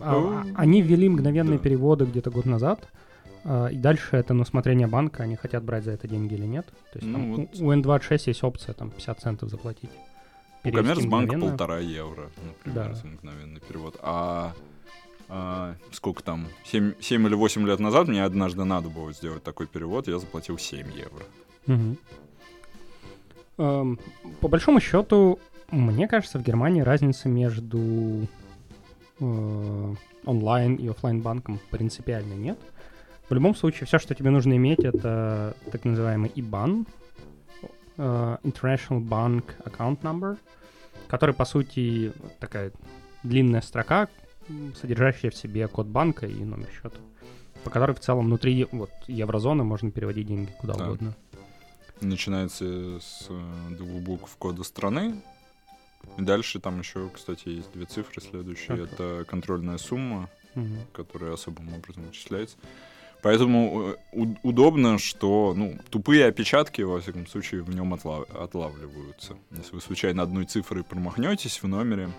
[0.00, 1.62] А, они ввели мгновенные да.
[1.62, 2.88] переводы где-то год назад,
[3.44, 6.66] а, и дальше это на усмотрение банка, они хотят брать за это деньги или нет.
[6.92, 7.60] То есть ну, там, вот...
[7.60, 9.90] у N26 есть опция там 50 центов заплатить.
[10.64, 12.94] У Коммерцбанка полтора евро, например, да.
[12.94, 13.98] за мгновенный перевод.
[14.00, 14.54] А,
[15.28, 19.66] а сколько там, 7, 7 или 8 лет назад мне однажды надо было сделать такой
[19.66, 21.24] перевод, я заплатил 7 евро.
[21.66, 21.96] Угу.
[23.58, 23.98] Эм,
[24.40, 25.38] по большому счету,
[25.70, 28.26] мне кажется, в Германии разница между
[29.20, 32.58] э, онлайн и офлайн банком принципиально нет.
[33.28, 36.86] В любом случае, все, что тебе нужно иметь, это так называемый IBAN,
[37.96, 40.38] uh, International Bank Account Number,
[41.08, 42.72] который, по сути, такая
[43.22, 44.08] длинная строка,
[44.80, 46.98] содержащая в себе код банка и номер счета,
[47.62, 50.84] по которой в целом внутри вот, еврозоны можно переводить деньги куда да.
[50.84, 51.14] угодно.
[52.00, 55.22] Начинается с э, двух букв кода страны,
[56.18, 58.84] и дальше там еще, кстати, есть две цифры следующие.
[58.84, 60.76] Это контрольная сумма, угу.
[60.92, 62.56] которая особым образом вычисляется.
[63.24, 69.38] Поэтому э, удобно, что ну, тупые опечатки, во всяком случае, в нем отлав отлавливаются.
[69.50, 72.10] Если вы случайно одной цифрой промахнетесь в номере,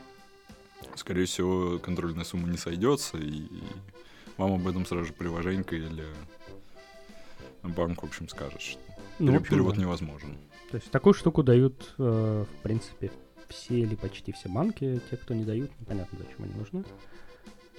[0.96, 3.64] скорее всего, контрольная сумма не сойдется, и, и
[4.38, 6.06] вам об этом сразу же приложенька или
[7.62, 8.80] банк, в общем, скажет, что
[9.20, 9.82] ну, в общем, перевод да.
[9.82, 10.36] невозможен.
[10.72, 13.12] То есть такую штуку дают, э, в принципе,
[13.48, 16.84] все или почти все банки, те, кто не дают, непонятно, зачем они нужны.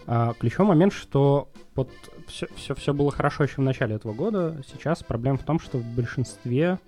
[0.07, 1.91] А, ключевой момент, что вот
[2.27, 4.63] все, все, все было хорошо еще в начале этого года.
[4.71, 6.79] Сейчас проблема в том, что в большинстве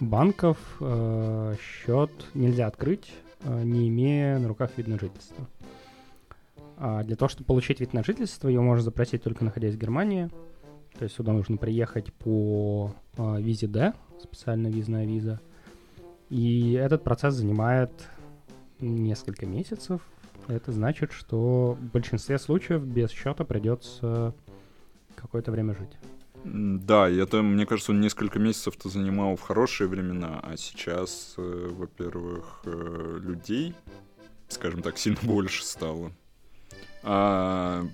[0.00, 5.46] банков э, счет нельзя открыть, э, не имея на руках вид на жительство.
[6.76, 10.30] А для того, чтобы получить вид на жительство, его можно запросить только находясь в Германии.
[10.98, 15.40] То есть сюда нужно приехать по э, визе D, специальная визная виза.
[16.30, 17.90] И этот процесс занимает
[18.80, 20.00] несколько месяцев.
[20.48, 24.34] Это значит, что в большинстве случаев без счета придется
[25.14, 25.96] какое-то время жить.
[26.44, 31.68] Да, и это, мне кажется, он несколько месяцев-то занимал в хорошие времена, а сейчас, э,
[31.70, 33.74] во-первых, э, людей,
[34.48, 36.12] скажем так, сильно больше стало.
[37.02, 37.84] А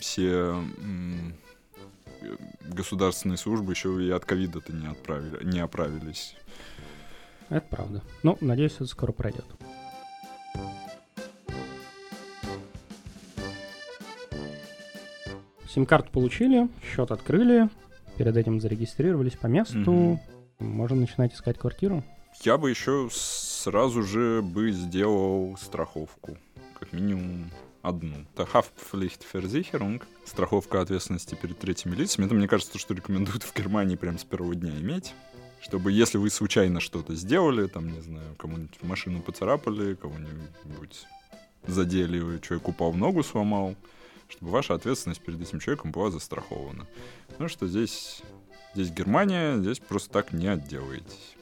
[0.00, 0.62] все
[2.68, 6.36] государственные службы еще и от ковида-то не, отправили, не оправились.
[7.48, 8.02] Это правда.
[8.22, 9.46] Ну, надеюсь, это скоро пройдет.
[15.68, 17.68] Сим-карту получили, счет открыли,
[18.16, 19.78] перед этим зарегистрировались по месту.
[19.78, 20.18] Mm-hmm.
[20.60, 22.02] Можно начинать искать квартиру.
[22.42, 26.36] Я бы еще сразу же бы сделал страховку.
[26.78, 27.50] Как минимум
[27.82, 28.16] одну.
[28.34, 32.26] Это Haftpflichtversicherung, страховка ответственности перед третьими лицами.
[32.26, 35.14] Это, мне кажется, то, что рекомендуют в Германии прямо с первого дня иметь
[35.60, 41.06] чтобы если вы случайно что-то сделали, там, не знаю, кому-нибудь машину поцарапали, кого-нибудь
[41.66, 43.74] задели, человек упал в ногу, сломал,
[44.28, 46.86] чтобы ваша ответственность перед этим человеком была застрахована.
[47.38, 48.22] Ну что здесь,
[48.74, 51.36] здесь Германия, здесь просто так не отделаетесь.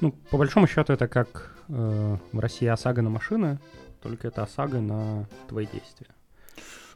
[0.00, 3.58] Ну, по большому счету, это как э, в России ОСАГО на машины,
[4.02, 6.08] только это ОСАГО на твои действия.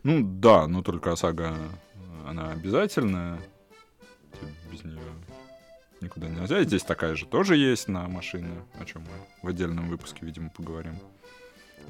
[0.03, 1.55] Ну да, но только ОСАГО,
[2.27, 3.39] она обязательная.
[4.71, 5.01] Без нее
[6.01, 6.63] никуда нельзя.
[6.63, 9.09] Здесь такая же тоже есть на машины, о чем мы
[9.43, 10.99] в отдельном выпуске, видимо, поговорим.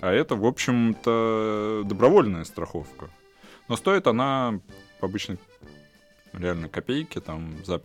[0.00, 3.10] А это, в общем-то, добровольная страховка.
[3.68, 4.60] Но стоит она
[5.00, 5.38] обычно
[6.32, 7.82] реально копейки, там за,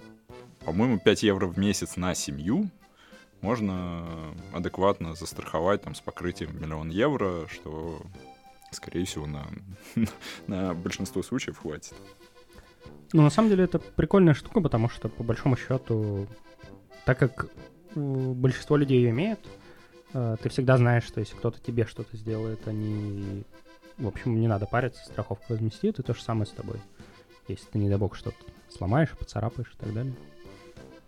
[0.65, 2.69] по-моему, 5 евро в месяц на семью
[3.41, 8.01] можно адекватно застраховать там с покрытием миллион евро, что,
[8.71, 9.45] скорее всего, на,
[10.47, 11.93] на большинство случаев хватит.
[13.11, 16.27] Ну, на самом деле, это прикольная штука, потому что, по большому счету,
[17.05, 17.47] так как
[17.95, 19.39] большинство людей ее имеют,
[20.13, 23.43] э, ты всегда знаешь, что если кто-то тебе что-то сделает, они...
[23.97, 26.79] В общем, не надо париться, страховка возместит, и то же самое с тобой.
[27.47, 28.37] Если ты, не дай бог, что-то
[28.69, 30.13] сломаешь, поцарапаешь и так далее.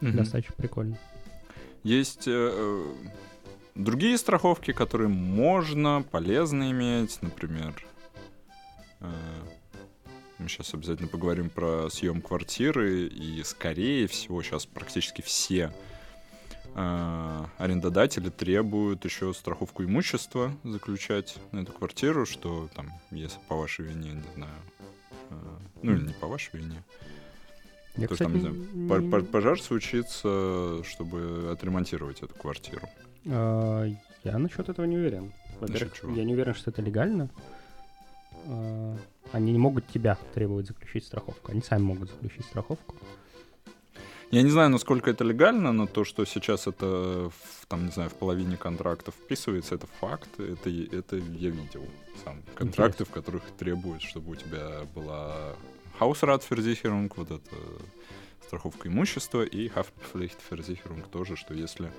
[0.01, 0.11] Mm-hmm.
[0.11, 0.97] Достаточно прикольно.
[1.83, 2.93] Есть э, э,
[3.75, 7.73] другие страховки, которые можно, полезно иметь, например...
[9.01, 9.11] Э,
[10.37, 15.71] мы сейчас обязательно поговорим про съем квартиры, и скорее всего сейчас практически все
[16.75, 23.85] э, арендодатели требуют еще страховку имущества заключать на эту квартиру, что там, если по вашей
[23.85, 24.55] вине, не знаю,
[25.29, 25.35] э,
[25.81, 26.83] ну или не по вашей вине,
[27.97, 29.23] я, то кстати, есть там, не знаю, не...
[29.23, 32.89] пожар случится, чтобы отремонтировать эту квартиру.
[33.27, 33.85] А,
[34.23, 35.31] я насчет этого не уверен.
[35.59, 37.29] Во-первых, я не уверен, что это легально.
[38.47, 38.97] А,
[39.31, 41.51] они не могут тебя требовать заключить страховку.
[41.51, 42.95] Они сами могут заключить страховку.
[44.31, 46.85] Я не знаю, насколько это легально, но то, что сейчас это,
[47.29, 50.29] в, там, не знаю, в половине контрактов вписывается, это факт.
[50.39, 51.85] Это, это я видел
[52.23, 52.41] сам.
[52.55, 53.05] Контракты, Интересно.
[53.05, 55.55] в которых требуют, чтобы у тебя была
[55.99, 57.55] Hausratversicherung, вот это
[58.45, 61.91] страховка имущества, и Haftpflichtversicherung тоже, что если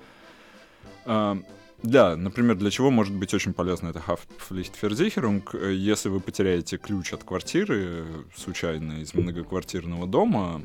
[1.05, 1.35] э,
[1.83, 7.23] да, например, для чего может быть очень полезно это Haftpflichtversicherung, если вы потеряете ключ от
[7.23, 10.61] квартиры случайно из многоквартирного дома,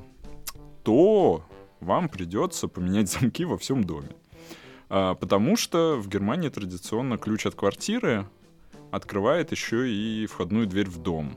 [0.82, 1.44] то
[1.80, 4.10] вам придется поменять замки во всем доме.
[4.88, 8.26] А, потому что в Германии традиционно ключ от квартиры
[8.90, 11.36] открывает еще и входную дверь в дом.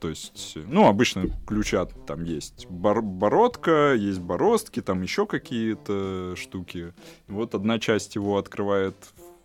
[0.00, 6.94] То есть, ну, обычно ключа там есть бор- бородка, есть бороздки, там еще какие-то штуки.
[7.28, 8.96] Вот одна часть его открывает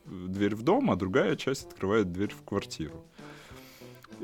[0.06, 3.04] дверь в дом, а другая часть открывает дверь в квартиру.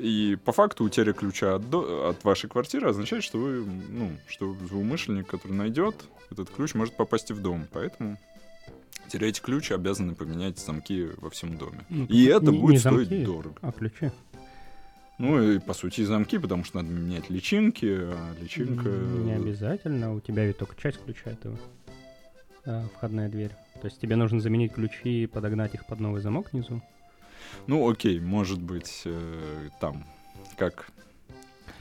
[0.02, 4.56] И по факту утеря ключа от, до, от вашей квартиры означает, что вы, ну, что
[4.68, 5.96] злоумышленник, который найдет
[6.32, 7.68] этот ключ, может попасть и в дом.
[7.72, 8.18] Поэтому
[9.10, 11.86] теряете ключ, обязаны поменять замки во всем доме.
[11.90, 13.56] Ну, и это не, будет не стоить замки, дорого.
[13.62, 14.12] А ключи?
[15.20, 18.90] Ну и по сути замки, потому что надо менять личинки, а личинка...
[18.90, 21.60] Не обязательно, у тебя ведь только часть ключа этого.
[22.66, 23.52] А, входная дверь.
[23.82, 26.82] То есть тебе нужно заменить ключи и подогнать их под новый замок внизу.
[27.68, 30.06] Ну окей, может быть э, там
[30.58, 30.90] как...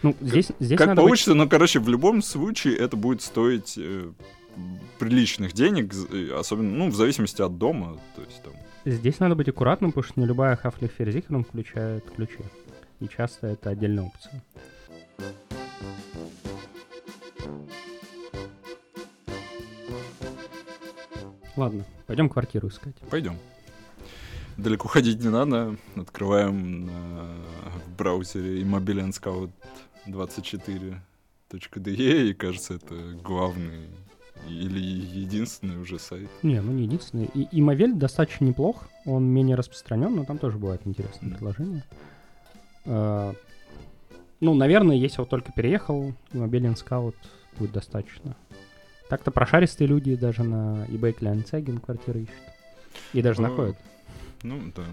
[0.02, 1.38] Ну здесь, здесь как надо получится, быть...
[1.38, 4.10] но короче в любом случае это будет стоить э,
[4.98, 8.52] приличных денег, э, особенно ну в зависимости от дома, то есть там.
[8.86, 12.38] Здесь надо быть аккуратным, потому что не любая Хафлих включает ключи
[13.00, 14.42] и часто это отдельная опция.
[21.56, 22.94] Ладно, пойдем квартиру искать.
[23.10, 23.36] Пойдем.
[24.62, 25.76] Далеко ходить не надо.
[25.96, 27.24] Открываем на,
[27.86, 29.50] в браузере Immobilien Scout
[30.06, 33.88] 24.de, и кажется, это главный
[34.48, 36.28] или единственный уже сайт.
[36.42, 37.30] Не, ну не единственный.
[37.32, 38.90] И Имовель достаточно неплох.
[39.06, 41.34] Он менее распространен, но там тоже бывают интересные mm.
[41.34, 41.84] предложения.
[42.84, 43.32] Э,
[44.40, 47.16] ну, наверное, если вот только переехал, мобилен скаут
[47.58, 48.36] будет достаточно.
[49.08, 52.34] Так-то прошаристые люди даже на eBay Kleinanzeigen квартиры ищут.
[53.14, 53.76] И даже находят.
[54.42, 54.84] Ну, да.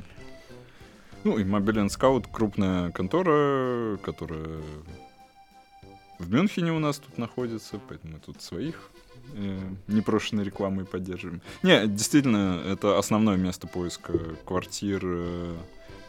[1.24, 4.62] Ну, и Mobile Scout крупная контора, которая
[6.20, 8.90] в Мюнхене у нас тут находится, поэтому мы тут своих
[9.36, 11.42] э, непрошенной рекламой поддерживаем.
[11.64, 14.14] Не, действительно, это основное место поиска
[14.46, 15.56] квартир э,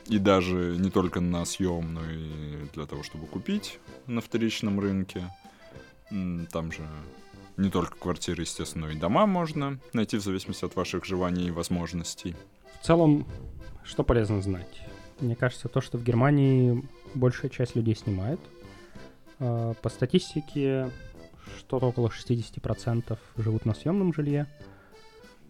[0.06, 5.30] и даже не только на съем, но и для того, чтобы купить на вторичном рынке.
[6.52, 6.88] Там же
[7.58, 11.50] не только квартиры, естественно, но и дома можно найти в зависимости от ваших желаний и
[11.50, 12.34] возможностей.
[12.80, 13.26] В целом,
[13.84, 14.80] что полезно знать?
[15.20, 16.82] Мне кажется, то, что в Германии
[17.14, 18.38] большая часть людей снимает.
[19.40, 20.90] А, по статистике,
[21.58, 24.46] что-то около 60% живут на съемном жилье.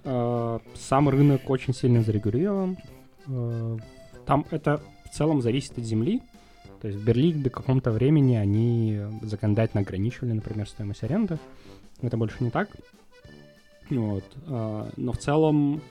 [0.05, 2.79] А, сам рынок очень сильно зарегулирован.
[3.27, 3.77] А,
[4.25, 6.23] там это в целом зависит от земли.
[6.81, 11.39] То есть в Берлине до каком-то времени они законодательно ограничивали, например, стоимость аренды.
[12.01, 12.69] Это больше не так.
[13.91, 14.25] Вот.
[14.47, 15.83] А, но в целом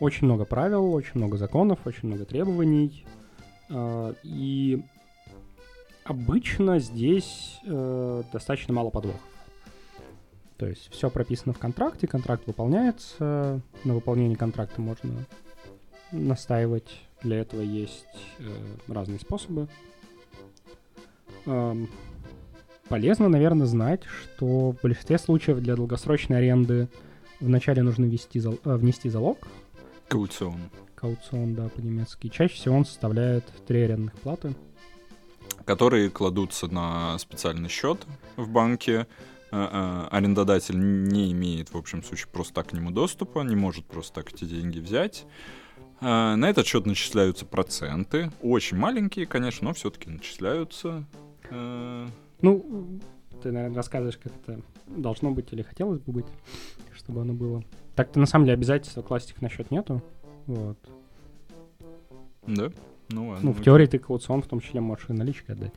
[0.00, 3.04] очень много правил, очень много законов, очень много требований.
[3.70, 4.82] А, и
[6.04, 9.20] обычно здесь э, достаточно мало подвохов.
[10.56, 15.24] То есть все прописано в контракте, контракт выполняется, на выполнение контракта можно
[16.12, 17.00] настаивать.
[17.22, 18.06] Для этого есть
[18.38, 18.44] э,
[18.88, 19.68] разные способы.
[22.92, 26.90] Полезно, наверное, знать, что в большинстве случаев для долгосрочной аренды
[27.40, 29.38] вначале нужно ввести зал, э, внести залог.
[30.08, 30.60] Кауцион.
[30.94, 32.28] Кауцион, да, по-немецки.
[32.28, 34.54] Чаще всего он составляет три арендных платы.
[35.64, 39.06] Которые кладутся на специальный счет в банке.
[39.52, 43.86] Э, э, арендодатель не имеет, в общем случае, просто так к нему доступа, не может
[43.86, 45.24] просто так эти деньги взять.
[46.02, 48.30] На этот счет начисляются проценты.
[48.42, 51.06] Очень маленькие, конечно, но все-таки начисляются.
[52.42, 53.00] Э, Ну,
[53.42, 56.26] ты, наверное, рассказываешь, как это должно быть или хотелось бы быть,
[56.94, 57.62] чтобы оно было.
[57.94, 60.02] Так-то, на самом деле, обязательства класть их на счет нету.
[60.46, 60.78] Вот.
[62.46, 62.70] Да?
[63.10, 63.50] Ну, ладно.
[63.50, 65.72] Ну, в теории ты кауцион в том числе можешь и наличкой отдать.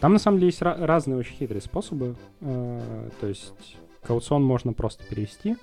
[0.00, 2.14] Там, на самом деле, есть разные очень хитрые способы.
[2.40, 5.56] Э, то есть кауцион можно просто перевести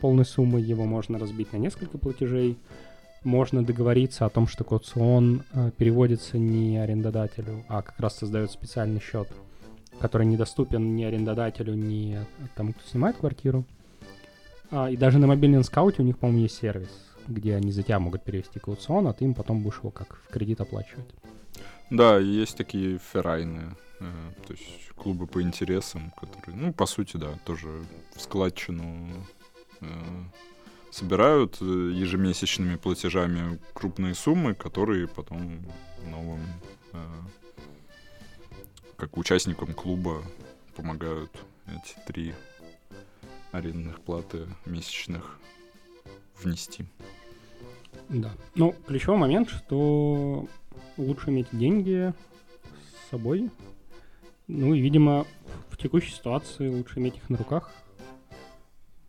[0.00, 2.58] полной суммы, его можно разбить на несколько платежей.
[3.22, 9.00] Можно договориться о том, что кауцион э, переводится не арендодателю, а как раз создает специальный
[9.00, 9.28] счет,
[10.02, 12.18] который недоступен ни арендодателю, ни
[12.56, 13.64] тому, кто снимает квартиру.
[14.72, 16.90] А, и даже на мобильном скауте у них, по-моему, есть сервис,
[17.28, 20.28] где они за тебя могут перевести кауцион, а ты им потом будешь его как в
[20.32, 21.08] кредит оплачивать.
[21.90, 24.04] Да, есть такие феррайны, э,
[24.46, 27.68] то есть клубы по интересам, которые, ну, по сути, да, тоже
[28.16, 29.08] в складчину
[29.82, 29.86] э,
[30.90, 35.64] собирают э, ежемесячными платежами крупные суммы, которые потом
[36.10, 36.40] новым,
[36.92, 36.98] э,
[38.96, 40.22] как участникам клуба,
[40.76, 41.30] помогают
[41.66, 42.34] эти три
[43.52, 45.38] арендных платы месячных
[46.42, 46.86] внести.
[48.08, 48.32] Да.
[48.54, 50.46] Ну, ключевой момент, что
[50.96, 52.12] лучше иметь деньги
[52.62, 53.50] с собой.
[54.48, 55.26] Ну и, видимо,
[55.70, 57.72] в текущей ситуации лучше иметь их на руках.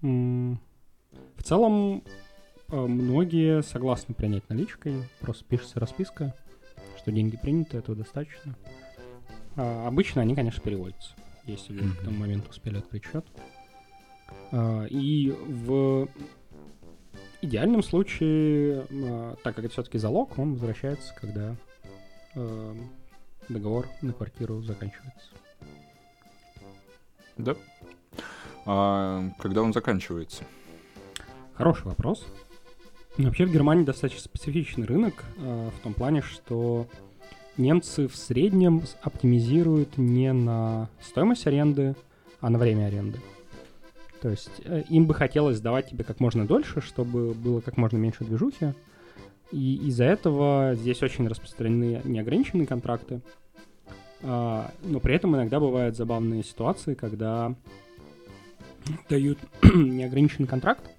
[0.02, 2.04] В целом,
[2.69, 4.96] э, многие согласны принять наличкой.
[5.19, 6.36] Просто пишется расписка,
[6.98, 8.56] что деньги приняты, этого достаточно.
[9.56, 11.12] А, Обычно они, конечно, переводятся,
[11.46, 13.26] если вы к тому моменту успели открыть счет.
[14.52, 16.08] А, И в
[17.42, 21.56] идеальном случае, а, так как это все-таки залог, он возвращается, когда
[23.48, 25.30] договор на квартиру заканчивается.
[27.38, 27.56] Да.
[28.66, 30.44] А когда он заканчивается?
[31.54, 32.26] Хороший вопрос.
[33.20, 36.88] Вообще в Германии достаточно специфичный рынок в том плане, что
[37.58, 41.96] немцы в среднем оптимизируют не на стоимость аренды,
[42.39, 43.20] а на время аренды.
[44.22, 47.98] То есть э, им бы хотелось сдавать тебе как можно дольше, чтобы было как можно
[47.98, 48.74] меньше движухи.
[49.52, 53.22] И из-за этого здесь очень распространены неограниченные контракты.
[54.22, 57.54] А, но при этом иногда бывают забавные ситуации, когда
[59.10, 60.89] дают неограниченный контракт,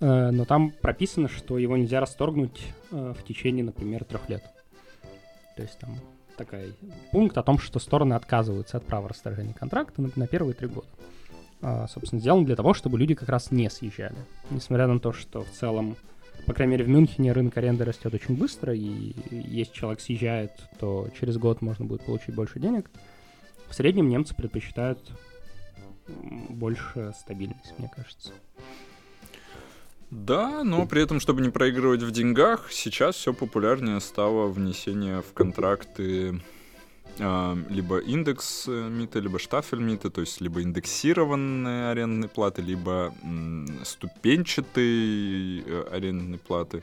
[0.00, 4.42] э, но там прописано, что его нельзя расторгнуть э, в течение, например, трех лет.
[5.58, 5.98] То есть там
[6.36, 6.72] такой
[7.10, 10.86] пункт о том, что стороны отказываются от права расторжения контракта на, на первые три года.
[11.60, 14.14] А, собственно, сделан для того, чтобы люди как раз не съезжали.
[14.50, 15.96] Несмотря на то, что в целом,
[16.46, 21.08] по крайней мере, в Мюнхене рынок аренды растет очень быстро, и если человек съезжает, то
[21.18, 22.88] через год можно будет получить больше денег.
[23.68, 25.00] В среднем немцы предпочитают
[26.50, 28.30] больше стабильность, мне кажется.
[30.10, 35.34] Да, но при этом, чтобы не проигрывать в деньгах, сейчас все популярнее стало внесение в
[35.34, 36.40] контракты
[37.20, 43.12] а, либо индекс э, МИТа, либо штафель МИТа, то есть либо индексированные арендные платы, либо
[43.22, 46.82] м, ступенчатые э, арендные платы.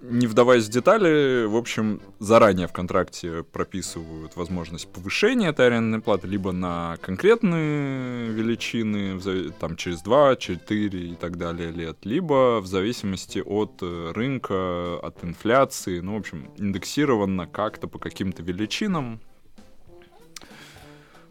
[0.00, 6.26] Не вдаваясь в детали, в общем, заранее в контракте прописывают возможность повышения этой арендной платы
[6.26, 9.20] либо на конкретные величины,
[9.60, 15.22] там через 2, 4 и так далее лет, либо в зависимости от э, рынка, от
[15.24, 19.20] инфляции, ну, в общем, индексировано как-то по каким-то величинам.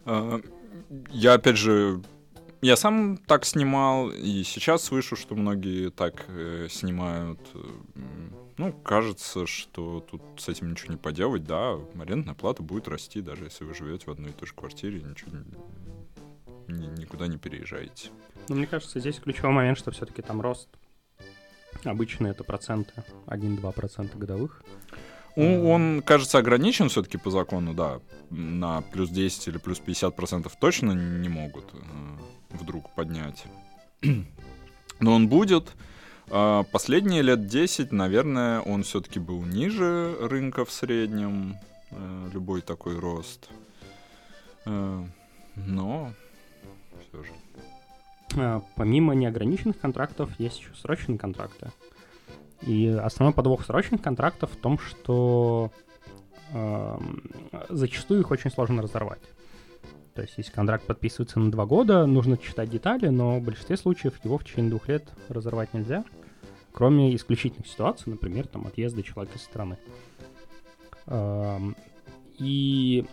[0.04, 0.40] А,
[1.10, 2.00] Я, опять же,
[2.60, 7.40] я сам так снимал, и сейчас слышу, что многие так э, снимают.
[8.56, 13.44] Ну, кажется, что тут с этим ничего не поделать, да, арендная плата будет расти, даже
[13.44, 15.30] если вы живете в одной и той же квартире, ничего
[16.66, 18.10] ни- никуда не переезжаете.
[18.48, 20.68] Но мне кажется, здесь ключевой момент, что все-таки там рост.
[21.84, 22.92] Обычно это проценты,
[23.26, 24.62] 1-2% годовых.
[25.36, 28.00] Ну, Он, кажется, ограничен все-таки по закону, да.
[28.30, 31.76] На плюс 10 или плюс 50 процентов точно не могут э,
[32.50, 33.44] вдруг поднять.
[35.00, 35.72] Но он будет.
[36.30, 41.56] А, Последние лет 10, наверное, он все-таки был ниже рынка в среднем.
[41.90, 43.48] э, любой такой рост.
[44.66, 45.04] Э,
[45.56, 46.12] но
[47.08, 47.30] все же.
[48.36, 51.72] А, помимо неограниченных контрактов есть еще срочные контракты.
[52.62, 55.70] И основной подвох срочных контрактов в том, что
[56.52, 56.98] э,
[57.68, 59.22] зачастую их очень сложно разорвать.
[60.18, 64.14] То есть, если контракт подписывается на два года, нужно читать детали, но в большинстве случаев
[64.24, 66.04] его в течение двух лет разорвать нельзя,
[66.72, 69.78] кроме исключительных ситуаций, например, там, отъезда человека из страны.
[72.36, 73.06] И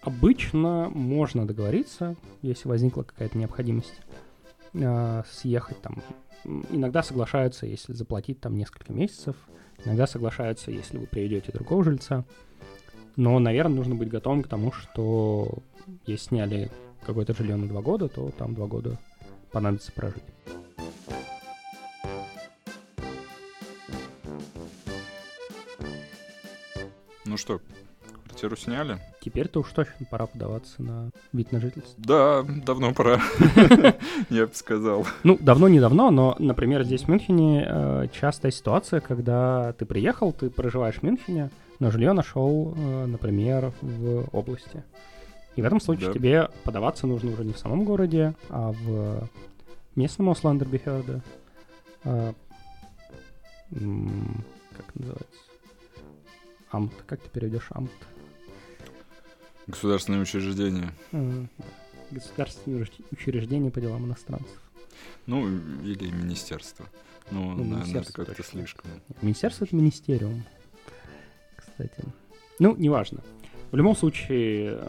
[0.00, 4.00] обычно можно договориться, если возникла какая-то необходимость,
[4.72, 6.02] а, съехать там.
[6.70, 9.36] Иногда соглашаются, если заплатить там несколько месяцев,
[9.84, 12.24] иногда соглашаются, если вы приведете другого жильца.
[13.16, 15.58] Но, наверное, нужно быть готовым к тому, что
[16.06, 16.70] если сняли
[17.04, 18.98] какое-то жилье на два года, то там два года
[19.52, 20.22] понадобится прожить.
[27.24, 27.60] Ну что,
[28.24, 28.98] квартиру сняли?
[29.22, 31.94] Теперь-то уж точно пора подаваться на вид на жительство.
[31.96, 33.20] Да, давно пора,
[34.30, 35.06] я бы сказал.
[35.24, 40.50] Ну, давно-не давно, но, например, здесь в Мюнхене э, частая ситуация, когда ты приехал, ты
[40.50, 44.82] проживаешь в Мюнхене, но жилье нашел, э, например, в области.
[45.56, 46.12] И в этом случае Да.
[46.12, 49.28] тебе подаваться нужно уже не в самом городе, а в
[49.94, 51.22] местном Осландербехерде.
[52.04, 52.34] А,
[53.72, 54.44] м,
[54.76, 55.26] как называется?
[56.70, 56.92] Амт.
[57.06, 57.90] Как ты переведешь амт?
[59.66, 60.92] Государственное учреждение.
[61.12, 61.64] Э, да.
[62.10, 64.62] Государственное уч- учреждение по делам иностранцев.
[65.26, 65.46] Ну,
[65.82, 66.86] или министерство.
[67.30, 68.50] Ну, Ну, наверное, это министерство как-то точно.
[68.60, 68.90] слишком.
[69.22, 70.44] Министерство это министериум.
[71.76, 72.04] Кстати.
[72.58, 73.20] Ну, неважно.
[73.70, 74.80] В любом случае,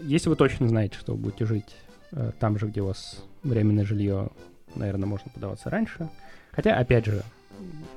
[0.00, 1.76] если вы точно знаете, что вы будете жить
[2.12, 4.30] э, там же, где у вас временное жилье,
[4.74, 6.08] наверное, можно подаваться раньше.
[6.52, 7.22] Хотя, опять же,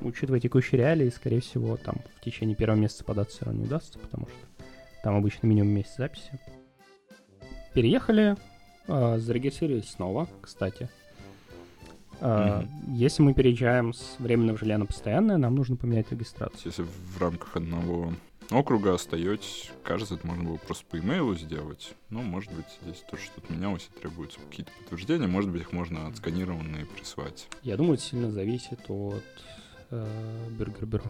[0.02, 3.98] учитывая текущие реалии, скорее всего, там в течение первого месяца податься все равно не удастся,
[3.98, 4.64] потому что
[5.02, 6.38] там обычно минимум месяц записи.
[7.72, 8.36] Переехали,
[8.86, 10.90] э, зарегистрировались снова, кстати.
[12.20, 16.60] Э, Если мы переезжаем с временного жилья на постоянное, нам нужно поменять регистрацию.
[16.64, 18.12] Если в рамках одного
[18.50, 21.94] округа остаетесь, кажется, это можно было просто по имейлу сделать.
[22.10, 25.26] Ну, может быть, здесь тоже что-то менялось и требуются какие-то подтверждения.
[25.28, 27.46] Может быть, их можно отсканированные прислать.
[27.62, 29.22] Я думаю, это сильно зависит от
[29.90, 31.04] э, бюргер-бюро.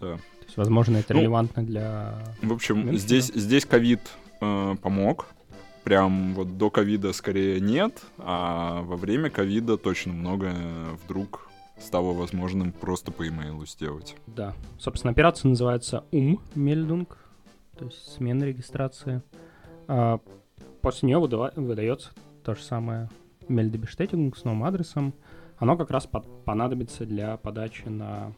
[0.00, 0.16] Да.
[0.16, 2.18] То есть, возможно, это Ну, релевантно для...
[2.42, 4.00] В общем, здесь, здесь ковид
[4.40, 5.26] э, помог.
[5.84, 12.72] Прям вот до ковида скорее нет, а во время ковида точно многое вдруг стало возможным
[12.72, 14.16] просто по имейлу сделать.
[14.26, 14.54] Да.
[14.78, 17.06] Собственно, операция называется Ummeldung,
[17.76, 19.22] то есть смена регистрации.
[19.86, 20.20] А,
[20.80, 22.12] после нее выдается
[22.44, 23.10] то же самое
[23.48, 25.12] Meldebestetigung с новым адресом.
[25.58, 28.32] Оно как раз под- понадобится для подачи на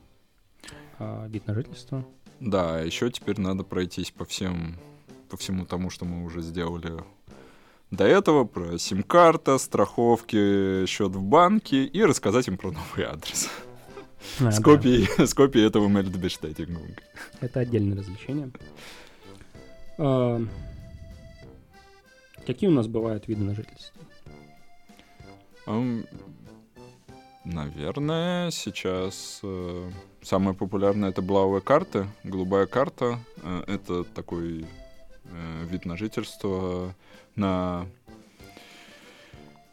[0.99, 2.05] а, вид на жительство.
[2.41, 4.77] Да, еще теперь надо пройтись по всем,
[5.31, 6.93] по всему тому, что мы уже сделали
[7.91, 13.49] до этого, про сим-карта, страховки, счет в банке и рассказать им про новый адрес.
[14.41, 14.63] А, с, да.
[14.63, 16.99] копией, с копией этого Meldebestetigung.
[17.41, 18.51] Это отдельное развлечение.
[19.99, 20.41] А,
[22.47, 24.01] Какие у нас бывают виды на жительство?
[25.67, 26.05] Ам,
[27.47, 33.21] Наверное, сейчас э, самая популярная это блауая карта, голубая карта.
[33.45, 34.67] Э, это такой
[35.67, 36.95] вид на жительство
[37.35, 37.87] на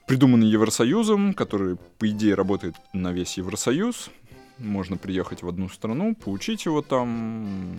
[0.08, 4.10] придуманный Евросоюзом, который, по идее, работает на весь Евросоюз.
[4.58, 7.78] Можно приехать в одну страну, получить его там,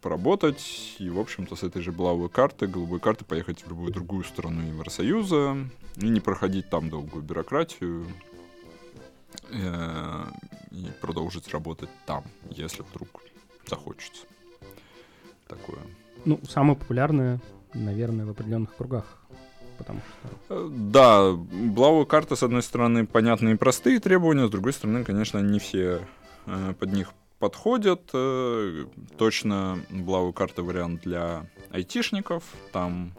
[0.00, 4.24] поработать, и, в общем-то, с этой же блауой карты, голубой карты поехать в любую другую
[4.24, 5.56] страну Евросоюза
[5.96, 8.06] и не проходить там долгую бюрократию
[9.50, 10.24] э,
[10.70, 13.08] и продолжить работать там, если вдруг
[13.66, 14.26] захочется.
[15.48, 15.80] Такое.
[16.24, 17.40] Ну, самое популярное,
[17.74, 19.04] наверное, в определенных кругах.
[19.78, 24.72] Потому что Э, Да, блауая карта, с одной стороны, понятные и простые требования, с другой
[24.72, 26.00] стороны, конечно, не все
[26.46, 28.10] э, под них подходят.
[28.12, 32.42] Э, Точно блауая карта вариант для айтишников.
[32.72, 33.12] Там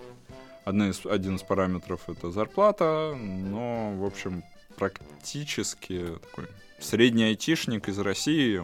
[0.66, 4.44] одна из, один из параметров— это зарплата, но, в общем,
[4.76, 6.46] практически такой
[6.80, 8.62] средний айтишник из России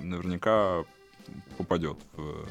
[0.00, 0.84] наверняка
[1.56, 2.46] попадет в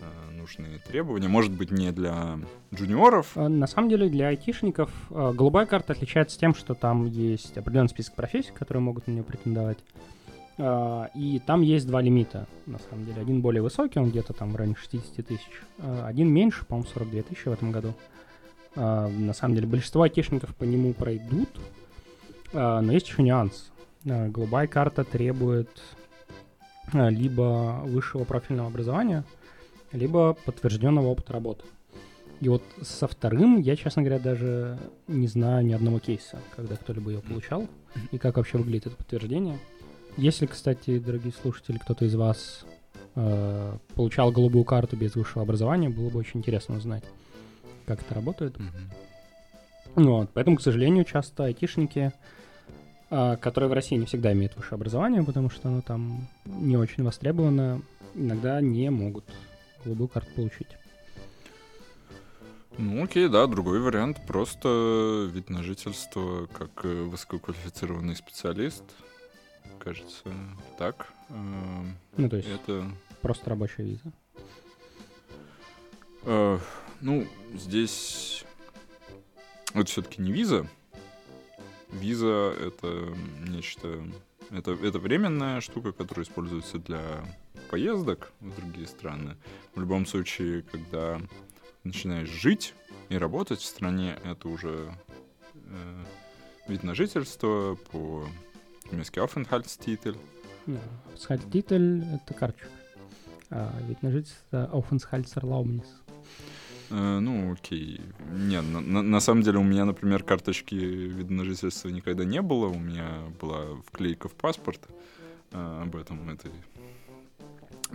[0.00, 1.28] э, нужные требования.
[1.28, 2.38] Может быть, не для
[2.74, 7.56] джуниоров, А, На самом деле для айтишников а, голубая карта отличается тем, что там есть
[7.56, 9.78] определенный список профессий, которые могут на нее претендовать.
[10.58, 13.20] И там есть два лимита, на самом деле.
[13.20, 15.50] Один более высокий, он где-то там в районе 60 тысяч.
[16.02, 17.92] Один меньше, по-моему, 42 тысячи в этом году.
[18.74, 21.50] На самом деле большинство айтишников по нему пройдут,
[22.54, 23.70] но есть еще нюанс.
[24.04, 25.68] Голубая карта требует
[26.92, 29.24] либо высшего профильного образования,
[29.96, 31.64] либо подтвержденного опыта работы.
[32.40, 34.78] И вот со вторым я, честно говоря, даже
[35.08, 37.66] не знаю ни одного кейса, когда кто-либо ее получал,
[38.12, 39.58] и как вообще выглядит это подтверждение.
[40.18, 42.64] Если, кстати, дорогие слушатели, кто-то из вас
[43.14, 47.04] э, получал голубую карту без высшего образования, было бы очень интересно узнать,
[47.86, 48.58] как это работает.
[48.58, 50.06] Мгм.
[50.06, 52.12] Вот, поэтому, к сожалению, часто айтишники,
[53.08, 57.02] а, которые в России не всегда имеют высшее образование, потому что оно там не очень
[57.02, 57.80] востребовано,
[58.14, 59.24] иногда не могут
[59.86, 60.68] голубую карту получить.
[62.78, 64.18] Ну окей, да, другой вариант.
[64.26, 68.84] Просто вид на жительство как высококвалифицированный специалист.
[69.78, 70.24] Кажется,
[70.78, 71.12] так.
[71.30, 72.90] Эм, Ну, то есть Это
[73.22, 74.12] просто рабочая виза.
[76.24, 76.58] Э,
[77.00, 78.44] ну, здесь
[79.72, 80.66] это все-таки не виза.
[81.92, 83.14] Виза это
[83.46, 84.02] нечто.
[84.50, 87.24] Это, это временная штука, которая используется для
[87.66, 89.36] поездок в другие страны.
[89.74, 91.20] В любом случае, когда
[91.84, 92.74] начинаешь жить
[93.08, 94.92] и работать в стране, это уже
[95.54, 96.04] э,
[96.68, 100.16] вид на жительство по-немецки Aufenthaltstitel.
[100.66, 100.78] Да.
[101.14, 102.68] Aufenthaltstitel— это карточка.
[103.50, 105.86] А вид на жительство— Aufenthaltserlaubnis.
[106.90, 108.00] Э, ну, окей.
[108.32, 112.42] Не, на, на- на самом деле у меня, например, карточки вида на жительство никогда не
[112.42, 112.66] было.
[112.66, 114.80] У меня была вклейка в паспорт
[115.52, 116.50] э, об этом, этой,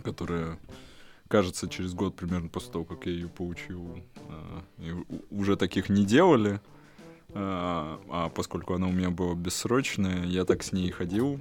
[0.02, 0.60] которая,
[1.28, 3.98] кажется, через год примерно после того, как я ее получил,
[4.78, 6.60] и у- уже таких не делали.
[7.30, 11.40] Э, а поскольку она у меня была бессрочная, я так с ней ходил,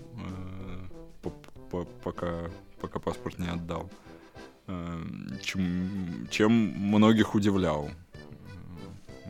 [1.71, 2.51] по- пока,
[2.81, 3.91] пока паспорт не отдал.
[5.43, 7.91] Чем, чем многих удивлял.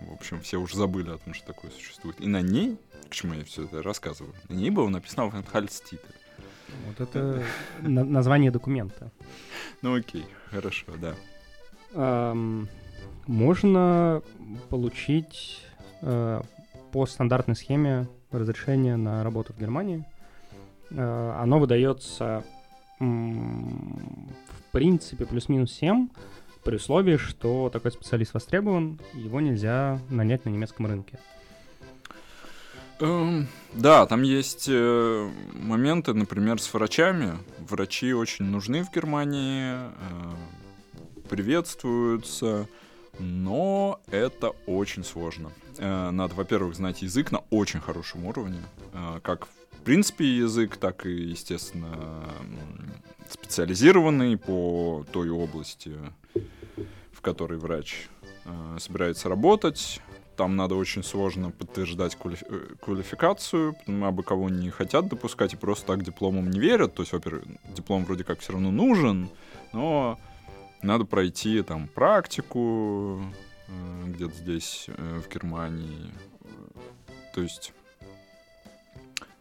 [0.08, 2.20] В общем, все уже забыли о том, что такое существует.
[2.20, 2.76] И на ней,
[3.08, 6.14] к чему я все это рассказываю, на ней было написано Aufenthaltstitel.
[6.86, 7.42] Вот это
[7.82, 9.10] на- название документа.
[9.82, 12.34] Ну окей, хорошо, да.
[13.26, 14.22] Можно
[14.68, 15.62] получить
[16.02, 16.40] э,
[16.92, 20.04] по стандартной схеме разрешение на работу в Германии.
[20.90, 22.44] Э, Оно выдается
[22.98, 26.08] в принципе плюс-минус 7,
[26.64, 31.18] при условии, что такой специалист востребован, его нельзя нанять на немецком рынке.
[31.18, 31.24] Эм,
[33.72, 37.38] да, там есть э, моменты, например, с врачами.
[37.58, 39.88] Врачи очень нужны в Германии, э,
[41.28, 42.68] приветствуются,
[43.18, 45.50] но это очень сложно.
[45.78, 48.60] Э, надо, во-первых, знать язык на очень хорошем уровне,
[49.22, 52.28] как в принципе язык, так и, естественно,
[53.30, 55.96] специализированный по той области,
[57.12, 58.08] в которой врач
[58.78, 60.02] собирается работать
[60.40, 65.88] там надо очень сложно подтверждать квалиф- э, квалификацию, абы кого не хотят допускать и просто
[65.88, 66.94] так дипломом не верят.
[66.94, 67.44] То есть, во-первых,
[67.76, 69.28] диплом вроде как все равно нужен,
[69.74, 70.18] но
[70.80, 73.20] надо пройти там практику
[73.68, 76.10] э, где-то здесь, э, в Германии.
[77.34, 77.74] То есть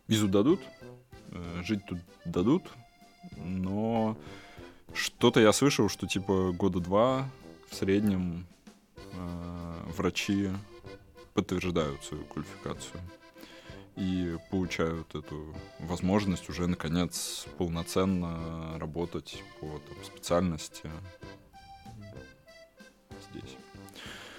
[0.09, 0.59] визу дадут,
[1.63, 2.63] жить тут дадут,
[3.37, 4.17] но
[4.93, 7.29] что-то я слышал, что типа года два
[7.69, 8.45] в среднем
[9.13, 10.49] э, врачи
[11.33, 13.01] подтверждают свою квалификацию
[13.95, 20.89] и получают эту возможность уже наконец полноценно работать по там, специальности
[23.29, 23.57] здесь.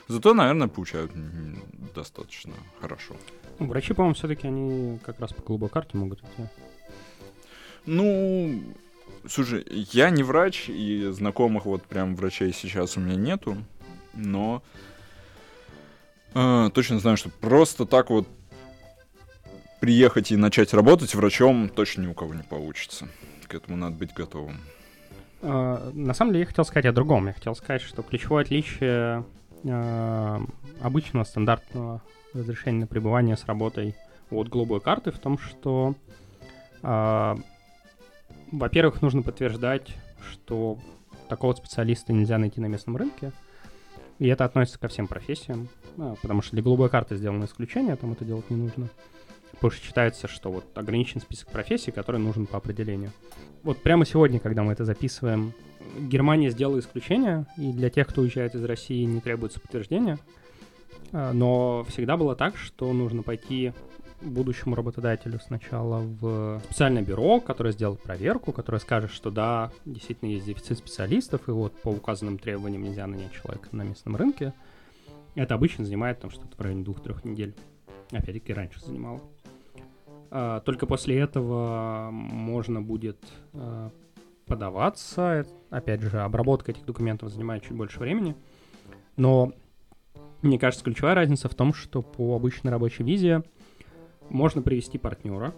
[0.09, 1.13] Зато, наверное, получают
[1.95, 3.15] достаточно хорошо.
[3.59, 6.49] Ну, Врачи, по-моему, все-таки они как раз по голубой карте могут идти.
[7.87, 8.63] Ну,
[9.29, 13.57] слушай, я не врач, и знакомых вот прям врачей сейчас у меня нету,
[14.15, 14.63] но
[16.35, 18.29] э, точно знаю, что просто так вот
[19.81, 23.09] приехать и начать работать врачом точно ни у кого не получится.
[23.49, 24.61] К этому надо быть готовым.
[25.43, 27.27] А, На самом деле я хотел сказать о другом.
[27.27, 29.25] Я хотел сказать, что ключевое отличие
[29.65, 30.41] а,
[30.81, 32.03] обычного стандартного
[32.35, 33.97] разрешения на пребывание с работой
[34.31, 35.95] от голубой карты в том, что,
[36.83, 37.37] а,
[38.53, 39.97] во-первых, нужно подтверждать,
[40.31, 40.79] что
[41.29, 43.33] такого специалиста нельзя найти на местном рынке.
[44.19, 48.25] И это относится ко всем профессиям, потому что для голубой карты сделано исключение, там это
[48.25, 48.89] делать не нужно.
[49.53, 53.13] Потому что считается, что вот ограничен список профессий, который нужен по определению.
[53.63, 55.53] Вот прямо сегодня, когда мы это записываем,
[55.99, 60.19] Германия сделала исключение, и для тех, кто уезжает из России, не требуется подтверждения.
[61.13, 63.73] А, Но всегда было так, что нужно пойти
[64.23, 70.47] будущему работодателю сначала в специальное бюро, которое сделает проверку, которое скажет, что да, действительно есть
[70.47, 74.53] дефицит специалистов, и вот по указанным требованиям нельзя нанять человека на местном рынке.
[75.35, 77.55] Это обычно занимает там что-то в районе двух-трех недель.
[78.11, 79.21] Опять-таки раньше занимало.
[80.31, 83.19] А, Только после этого можно будет
[83.53, 83.91] а,
[84.47, 85.47] подаваться.
[85.71, 88.35] Опять же, обработка этих документов занимает чуть больше времени.
[89.17, 89.53] Но
[90.43, 93.43] мне кажется, ключевая разница в том, что по обычной рабочей визе
[94.29, 95.55] можно привести партнера.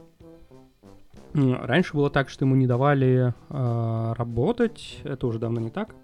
[1.34, 5.94] Раньше было так, что ему не давали э, работать, это уже давно не так.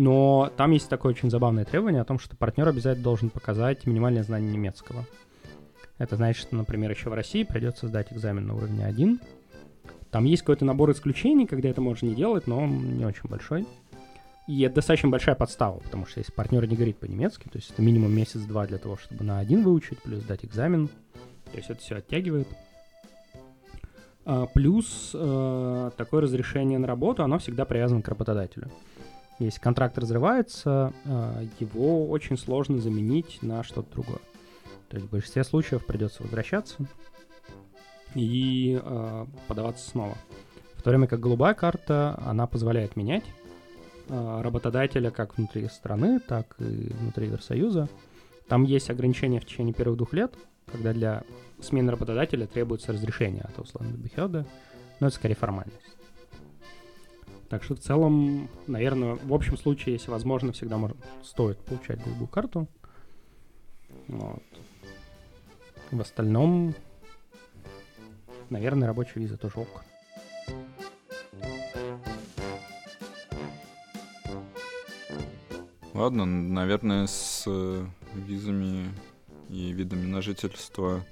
[0.00, 4.22] Но там есть такое очень забавное требование о том, что партнер обязательно должен показать минимальное
[4.22, 5.04] знание немецкого.
[5.98, 9.20] Это значит, что, например, еще в России придется сдать экзамен на уровне 1.
[10.10, 13.66] Там есть какой-то набор исключений, когда это можно не делать, но он не очень большой.
[14.48, 17.82] И это достаточно большая подстава, потому что если партнер не говорит по-немецки, то есть это
[17.82, 20.88] минимум месяц-два для того, чтобы на один выучить, плюс сдать экзамен.
[20.88, 22.48] То есть это все оттягивает.
[24.24, 28.70] А, плюс э, такое разрешение на работу, оно всегда привязано к работодателю.
[29.40, 34.20] Если контракт разрывается, э, его очень сложно заменить на что-то другое.
[34.90, 36.76] То есть в большинстве случаев придется возвращаться
[38.14, 40.14] и э, подаваться снова.
[40.74, 43.24] В то время как голубая карта, она позволяет менять
[44.08, 47.88] э, работодателя как внутри страны, так и внутри Евросоюза.
[48.46, 50.34] Там есть ограничения в течение первых двух лет,
[50.66, 51.22] когда для
[51.62, 54.44] смены работодателя требуется разрешение от условного Бехеда,
[55.00, 55.96] но это скорее формальность.
[57.50, 62.28] Так что в целом, наверное, в общем случае, если возможно, всегда можно, стоит получать голубую
[62.28, 62.68] карту.
[64.06, 64.44] Вот.
[65.90, 66.76] В остальном,
[68.50, 69.84] наверное, рабочая виза тоже ок.
[75.92, 77.84] Ладно, наверное, с э,
[78.14, 78.94] визами
[79.48, 81.04] и видами на жительство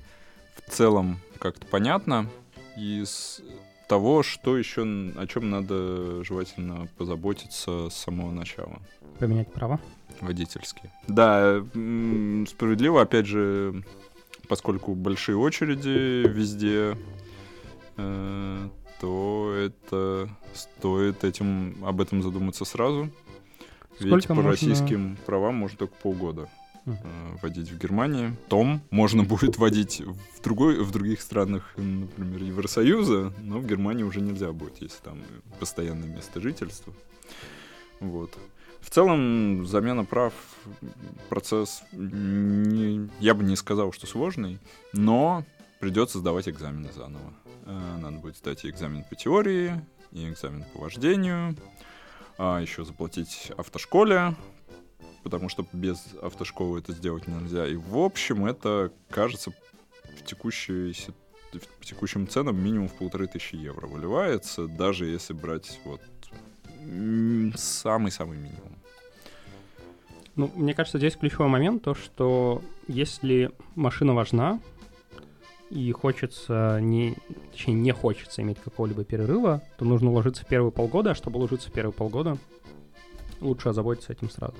[0.54, 2.30] в целом как-то понятно.
[2.76, 3.42] Из
[3.88, 8.78] того, что еще, о чем надо желательно позаботиться с самого начала.
[9.18, 9.80] Поменять права?
[10.20, 10.92] Водительские.
[11.08, 13.82] Да, справедливо, опять же,
[14.48, 16.96] поскольку большие очереди везде,
[17.96, 18.68] э,
[19.00, 23.10] то это стоит этим об этом задуматься сразу.
[23.96, 24.50] Сколько Ведь по можно...
[24.50, 26.48] российским правам можно только полгода
[27.42, 28.36] водить в Германии.
[28.48, 34.20] Том можно будет водить в, другой, в других странах, например, Евросоюза, но в Германии уже
[34.20, 35.22] нельзя будет, если там
[35.58, 36.92] постоянное место жительства.
[38.00, 38.36] Вот.
[38.80, 40.32] В целом, замена прав,
[41.28, 44.58] процесс, не, я бы не сказал, что сложный,
[44.92, 45.44] но
[45.80, 47.34] придется сдавать экзамены заново.
[47.66, 49.80] Э, надо будет сдать и экзамен по теории,
[50.12, 51.54] и экзамен по вождению,
[52.38, 54.34] а еще заплатить автошколе,
[55.22, 57.66] потому что без автошколы это сделать нельзя.
[57.66, 59.52] И в общем, это кажется
[60.18, 60.94] в текущей
[61.80, 66.02] в текущим ценам минимум в полторы тысячи евро выливается, даже если брать вот
[67.56, 68.78] самый-самый минимум.
[70.36, 74.60] Ну, мне кажется, здесь ключевой момент то, что если машина важна,
[75.70, 77.16] и хочется не,
[77.50, 81.68] точнее, не хочется иметь какого-либо перерыва, то нужно уложиться в первые полгода, а чтобы уложиться
[81.68, 82.38] в первые полгода,
[83.40, 84.56] лучше озаботиться этим сразу.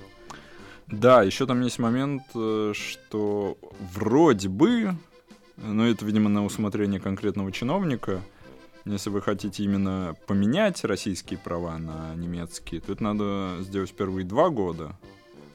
[0.91, 3.57] Да, еще там есть момент, э, что
[3.93, 4.95] вроде бы,
[5.57, 8.21] но это, видимо, на усмотрение конкретного чиновника,
[8.85, 14.49] если вы хотите именно поменять российские права на немецкие, то это надо сделать первые два
[14.49, 14.97] года,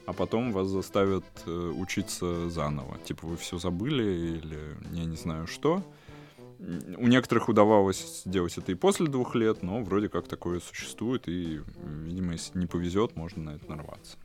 [0.05, 2.97] а потом вас заставят э, учиться заново.
[3.03, 5.83] Типа вы все забыли или я не знаю что.
[6.59, 11.59] У некоторых удавалось сделать это и после двух лет, но вроде как такое существует, и,
[12.05, 14.17] видимо, если не повезет, можно на это нарваться.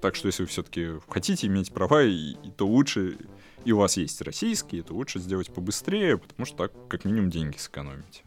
[0.00, 3.18] Так что если вы все-таки хотите иметь права, и, и то лучше,
[3.64, 7.56] и у вас есть российские, то лучше сделать побыстрее, потому что так как минимум деньги
[7.58, 8.22] сэкономите.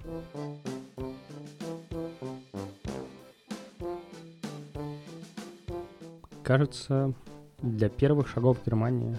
[6.44, 7.14] Кажется,
[7.62, 9.18] для первых шагов в Германии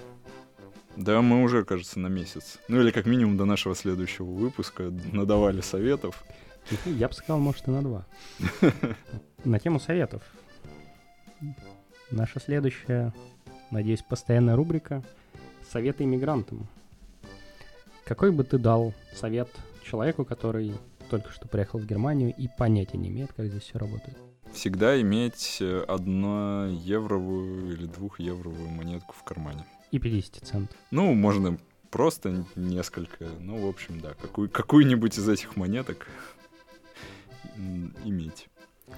[0.96, 2.58] да, мы уже, кажется, на месяц.
[2.68, 6.24] Ну или как минимум до нашего следующего выпуска надавали советов.
[6.84, 8.06] Я бы сказал, может, и на два.
[9.44, 10.22] На тему советов.
[12.14, 13.12] Наша следующая,
[13.72, 15.02] надеюсь, постоянная рубрика
[15.72, 16.68] «Советы иммигрантам».
[18.04, 19.48] Какой бы ты дал совет
[19.82, 20.74] человеку, который
[21.10, 24.16] только что приехал в Германию и понятия не имеет, как здесь все работает?
[24.52, 29.66] Всегда иметь одно евровую или двухевровую монетку в кармане.
[29.90, 30.76] И 50 центов.
[30.92, 31.58] Ну, можно
[31.90, 33.26] просто несколько.
[33.40, 36.06] Ну, в общем, да, какую, какую-нибудь из этих монеток
[38.04, 38.46] иметь.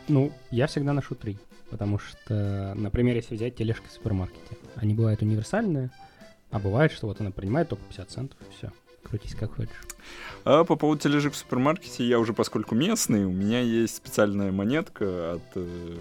[0.09, 1.39] Ну, я всегда ношу три.
[1.71, 5.91] Потому что, например, если взять тележки в супермаркете, они бывают универсальные,
[6.51, 8.73] а бывает, что вот она принимает только 50 центов, и все.
[9.03, 9.75] Крутись как хочешь.
[10.45, 15.35] А по поводу тележек в супермаркете, я уже, поскольку местный, у меня есть специальная монетка
[15.35, 15.97] от, э,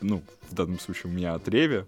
[0.00, 1.84] ну, в данном случае у меня от Реви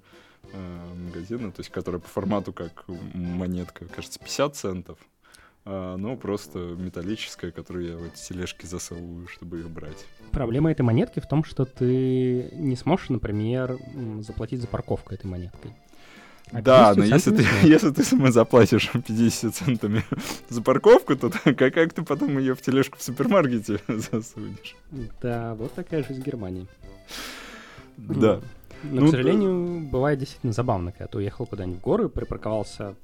[0.52, 2.84] э, магазина, то есть которая по формату как
[3.14, 4.98] монетка, кажется, 50 центов.
[5.64, 10.06] А оно просто металлическое, которое я в эти тележки засовываю, чтобы их брать.
[10.32, 13.78] Проблема этой монетки в том, что ты не сможешь, например,
[14.20, 15.72] заплатить за парковку этой монеткой.
[16.50, 20.04] А да, но если ты, если ты сама заплатишь 50 центами
[20.48, 24.76] за парковку, то как, как ты потом ее в тележку в супермаркете засунешь?
[25.22, 26.66] Да, вот такая жизнь Германии.
[27.96, 28.40] Да.
[28.82, 29.90] Но, ну, к сожалению, да.
[29.90, 32.96] бывает действительно забавно, когда ты уехал куда-нибудь в горы, припарковался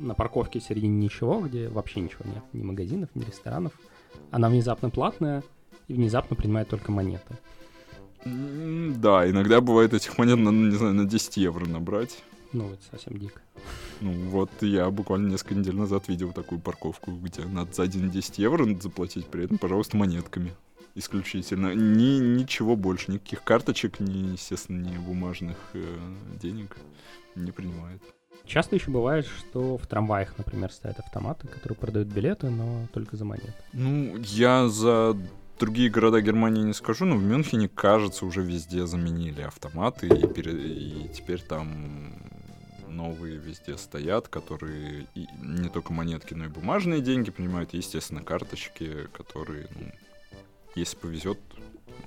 [0.00, 3.72] на парковке в середине ничего, где вообще ничего нет, ни магазинов, ни ресторанов.
[4.30, 5.42] Она внезапно платная
[5.88, 7.38] и внезапно принимает только монеты.
[8.24, 12.22] Да, иногда бывает этих монет, на, не знаю, на 10 евро набрать.
[12.52, 13.40] Ну, это совсем дико.
[14.00, 18.66] Ну, вот я буквально несколько недель назад видел такую парковку, где надо за 1,10 евро
[18.80, 20.52] заплатить, при этом, пожалуйста, монетками
[20.94, 21.74] исключительно.
[21.74, 25.98] Ни, ничего больше, никаких карточек, ни, естественно, ни бумажных э,
[26.40, 26.76] денег
[27.34, 28.02] не принимает.
[28.46, 33.24] Часто еще бывает, что в трамваях, например, стоят автоматы, которые продают билеты, но только за
[33.24, 33.54] монеты.
[33.72, 35.16] Ну, я за
[35.58, 40.52] другие города Германии не скажу, но в Мюнхене, кажется, уже везде заменили автоматы, и, пере...
[40.52, 42.14] и теперь там
[42.88, 48.22] новые везде стоят, которые и не только монетки, но и бумажные деньги принимают, и, естественно,
[48.22, 49.92] карточки, которые, ну,
[50.74, 51.38] если повезет,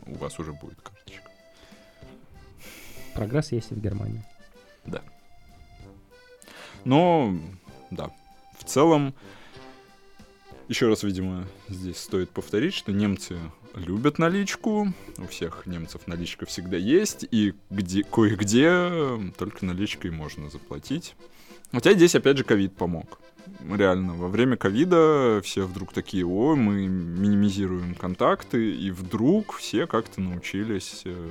[0.05, 1.31] у вас уже будет карточка.
[3.13, 4.23] Прогресс есть и в Германии.
[4.85, 5.01] Да.
[6.85, 7.35] Но,
[7.91, 8.11] да,
[8.57, 9.13] в целом,
[10.67, 13.37] еще раз, видимо, здесь стоит повторить, что немцы
[13.75, 21.15] любят наличку, у всех немцев наличка всегда есть, и где, кое-где только наличкой можно заплатить.
[21.71, 23.19] Хотя здесь, опять же, ковид помог.
[23.59, 30.21] Реально, во время ковида все вдруг такие, ой, мы минимизируем контакты, и вдруг все как-то
[30.21, 31.29] научились э,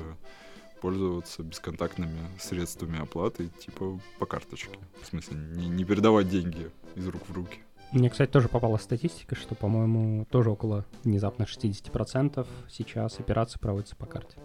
[0.85, 4.79] пользоваться бесконтактными средствами оплаты, типа по карточке.
[5.01, 7.61] В смысле, не, не передавать деньги из рук в руки.
[7.93, 14.05] Мне, кстати, тоже попала статистика, что, по-моему, тоже около внезапно 60% сейчас операции проводятся по
[14.05, 14.37] карте.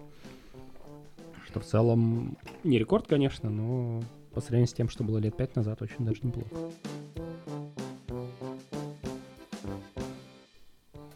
[1.45, 4.01] Что в целом не рекорд, конечно, но
[4.33, 6.55] по сравнению с тем, что было лет пять назад, очень даже неплохо.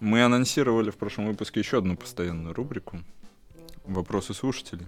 [0.01, 2.99] Мы анонсировали в прошлом выпуске еще одну постоянную рубрику
[3.85, 4.85] «Вопросы слушателей».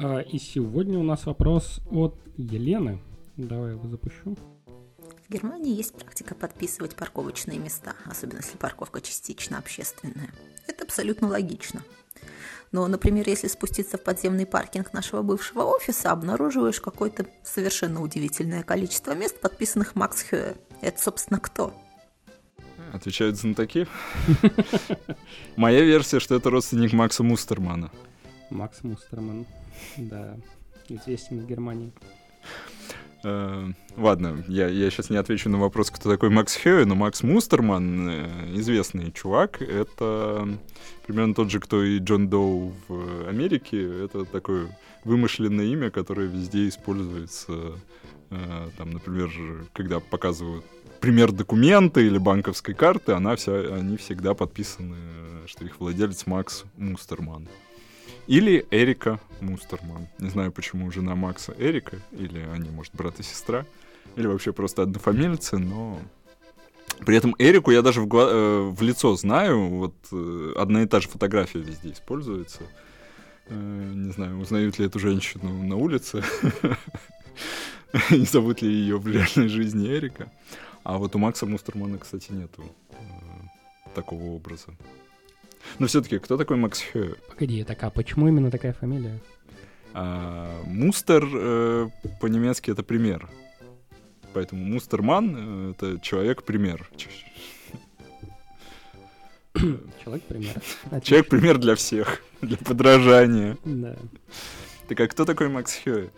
[0.00, 3.00] А, и сегодня у нас вопрос от Елены.
[3.36, 4.36] Давай его запущу.
[5.28, 10.30] В Германии есть практика подписывать парковочные места, особенно если парковка частично общественная.
[10.68, 11.82] Это абсолютно логично.
[12.70, 19.14] Но, например, если спуститься в подземный паркинг нашего бывшего офиса, обнаруживаешь какое-то совершенно удивительное количество
[19.14, 20.56] мест, подписанных Макс Хёе.
[20.80, 21.74] Это, собственно, кто?
[22.92, 23.88] Отвечают знатоки.
[25.56, 27.90] Моя версия, что это родственник Макса Мустермана.
[28.50, 29.46] Макс Мустерман,
[29.96, 30.36] да,
[30.88, 31.92] известен в Германии.
[33.24, 33.66] Э,
[33.96, 38.08] ладно, я, я сейчас не отвечу на вопрос, кто такой Макс Хёй, но Макс Мустерман,
[38.08, 40.48] э, известный чувак, это
[41.06, 44.04] примерно тот же, кто и Джон Доу в Америке.
[44.04, 47.72] Это такое вымышленное имя, которое везде используется.
[48.30, 49.30] Э, там, например,
[49.72, 50.64] когда показывают
[51.00, 54.96] пример документа или банковской карты, она вся, они всегда подписаны,
[55.46, 57.48] что их владелец Макс Мустерман.
[58.28, 60.06] Или Эрика Мустерман.
[60.18, 63.64] Не знаю, почему жена Макса Эрика, или они, может, брат и сестра,
[64.16, 65.98] или вообще просто однофамильцы, но...
[67.06, 70.86] При этом Эрику я даже в, гла- э, в лицо знаю, вот э, одна и
[70.86, 72.62] та же фотография везде используется.
[73.46, 76.22] Э, не знаю, узнают ли эту женщину на улице,
[78.10, 80.30] не зовут ли ее в реальной жизни Эрика.
[80.82, 82.64] А вот у Макса Мустермана, кстати, нету
[83.94, 84.74] такого образа.
[85.78, 87.14] Но все-таки, кто такой Макс Хё?
[87.28, 89.20] Погоди, так а почему именно такая фамилия?
[89.94, 91.88] А, Мустер э,
[92.20, 93.28] по-немецки это пример.
[94.32, 96.88] Поэтому Мустерман э, это человек-пример.
[99.54, 100.54] Человек-пример.
[101.02, 103.56] Человек-пример для всех, для подражания.
[103.64, 103.96] Да.
[104.88, 106.10] Так а кто такой Макс Хёе?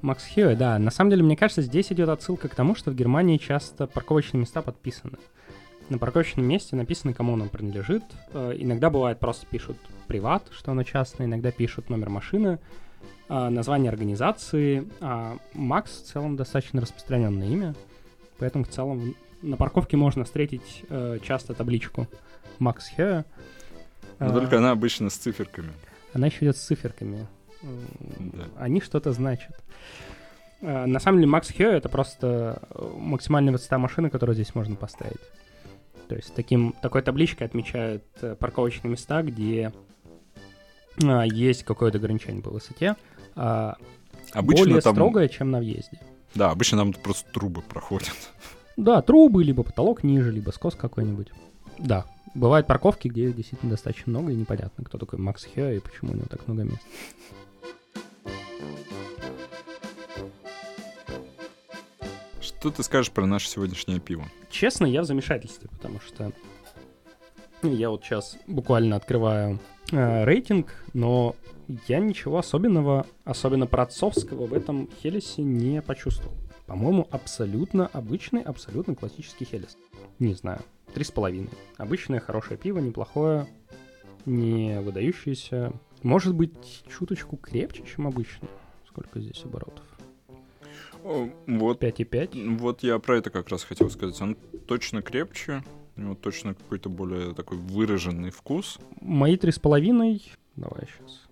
[0.00, 0.78] Макс Хёе, да.
[0.78, 4.40] На самом деле, мне кажется, здесь идет отсылка к тому, что в Германии часто парковочные
[4.42, 5.18] места подписаны
[5.90, 8.02] на парковочном месте написано, кому он принадлежит.
[8.32, 9.76] Э, иногда бывает просто пишут
[10.06, 12.58] приват, что оно частное, иногда пишут номер машины,
[13.28, 14.88] э, название организации.
[15.00, 17.74] А Макс в целом достаточно распространенное имя,
[18.38, 22.08] поэтому в целом на парковке можно встретить э, часто табличку
[22.58, 23.24] Макс Хе.
[24.18, 25.72] Но только она обычно с циферками.
[26.12, 27.26] Она еще идет с циферками.
[27.62, 28.44] Да.
[28.56, 29.60] Они что-то значат.
[30.60, 32.62] На самом деле Макс Хё это просто
[32.96, 35.20] максимальная высота машины, которую здесь можно поставить.
[36.08, 39.72] То есть таким, такой табличкой отмечают э, парковочные места, где
[41.02, 42.96] а, есть какое-то ограничение по высоте,
[43.34, 43.76] а,
[44.32, 44.94] обычно более там...
[44.94, 45.98] строгое, чем на въезде.
[46.34, 48.14] Да, обычно там просто трубы проходят.
[48.76, 51.28] Да, трубы, либо потолок ниже, либо скос какой-нибудь.
[51.78, 55.78] Да, бывают парковки, где их действительно достаточно много, и непонятно, кто такой Макс Хё и
[55.78, 56.82] почему у него так много мест.
[62.64, 64.24] Что ты скажешь про наше сегодняшнее пиво?
[64.48, 66.32] Честно, я в замешательстве, потому что
[67.62, 69.60] я вот сейчас буквально открываю
[69.92, 71.36] э, рейтинг, но
[71.88, 76.34] я ничего особенного, особенно процовского в этом Хелесе не почувствовал.
[76.64, 79.76] По-моему, абсолютно обычный, абсолютно классический Хелес.
[80.18, 80.62] Не знаю,
[80.94, 81.50] три с половиной.
[81.76, 83.46] Обычное хорошее пиво, неплохое,
[84.24, 85.74] не выдающееся.
[86.02, 88.48] Может быть, чуточку крепче, чем обычно.
[88.88, 89.84] Сколько здесь оборотов?
[91.04, 92.56] Вот, 5,5.
[92.56, 94.18] вот я про это как раз хотел сказать.
[94.22, 94.36] Он
[94.66, 95.62] точно крепче,
[95.96, 98.78] у него точно какой-то более такой выраженный вкус.
[99.02, 100.22] Мои три с половиной.
[100.56, 101.24] Давай сейчас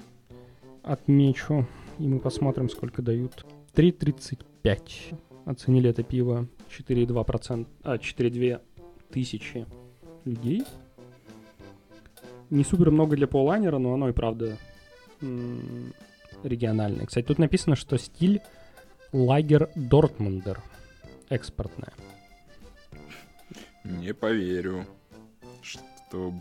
[0.82, 1.66] отмечу,
[1.98, 3.46] и мы посмотрим, сколько дают.
[3.74, 5.18] 3,35.
[5.46, 8.60] Оценили это пиво 4,2%, а, 4,2
[9.10, 9.66] тысячи
[10.24, 10.64] людей.
[12.50, 14.58] Не супер много для поллайнера, но оно и правда
[15.22, 15.94] м,
[16.42, 17.06] региональное.
[17.06, 18.42] Кстати, тут написано, что стиль
[19.12, 20.62] лагер Дортмундер.
[21.28, 21.92] Экспортная.
[23.84, 24.86] Не поверю,
[25.62, 26.32] что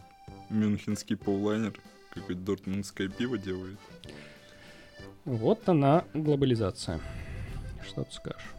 [0.50, 1.74] мюнхенский паулайнер
[2.14, 3.80] какое-то дортмундское пиво делает.
[5.26, 7.00] Вот она, глобализация.
[7.86, 8.52] Что ты скажешь?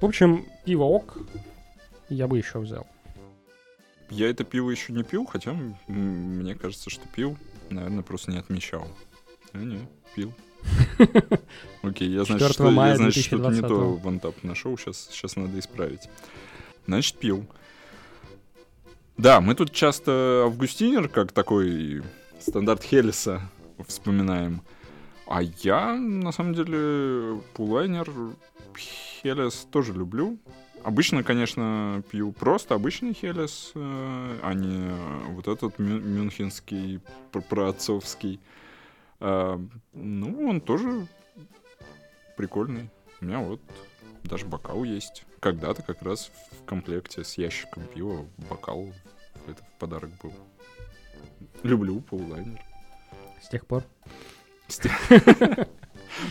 [0.00, 1.18] В общем, пиво ок.
[2.08, 2.86] Я бы еще взял.
[4.10, 5.54] Я это пиво еще не пил, хотя
[5.88, 7.36] мне кажется, что пил.
[7.70, 8.86] Наверное, просто не отмечал.
[9.52, 10.32] А, не, пил.
[11.82, 13.68] Окей, я значит, 4 что, я, значит, что-то не 2020.
[13.68, 16.08] то в антап нашел, сейчас, сейчас надо исправить.
[16.86, 17.46] Значит, пил.
[19.16, 22.02] Да, мы тут часто Августинер, как такой
[22.40, 23.42] стандарт Хелеса,
[23.86, 24.62] вспоминаем.
[25.26, 28.10] А я, на самом деле, пулайнер
[28.76, 30.38] Хелес тоже люблю.
[30.82, 34.90] Обычно, конечно, пью просто обычный Хелес, э, а не
[35.32, 37.00] вот этот мю- мюнхенский,
[37.32, 38.38] пр- проотцовский.
[39.26, 39.58] А,
[39.94, 41.06] ну, он тоже
[42.36, 42.90] прикольный.
[43.22, 43.58] У меня вот
[44.22, 45.24] даже бокал есть.
[45.40, 48.92] Когда-то как раз в комплекте с ящиком пива бокал
[49.48, 50.32] это в подарок был.
[51.62, 52.60] Люблю паулайнер.
[53.42, 53.84] С тех пор.
[54.68, 54.92] С тех-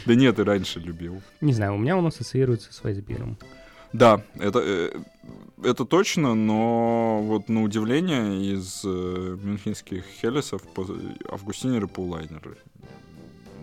[0.06, 1.20] Да нет, и раньше любил.
[1.42, 3.38] Не знаю, у меня он ассоциируется с Вайсбиром.
[3.94, 4.92] Да, это, э,
[5.64, 10.64] это точно, но вот на удивление из э, мюнхенских хелесов
[11.30, 12.58] августинеры паулайнеры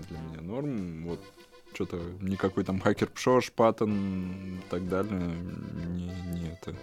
[0.09, 1.05] для меня норм.
[1.05, 1.21] Вот
[1.75, 5.21] что-то никакой там хакер пшош, паттон и так далее.
[5.89, 6.77] Не, не это.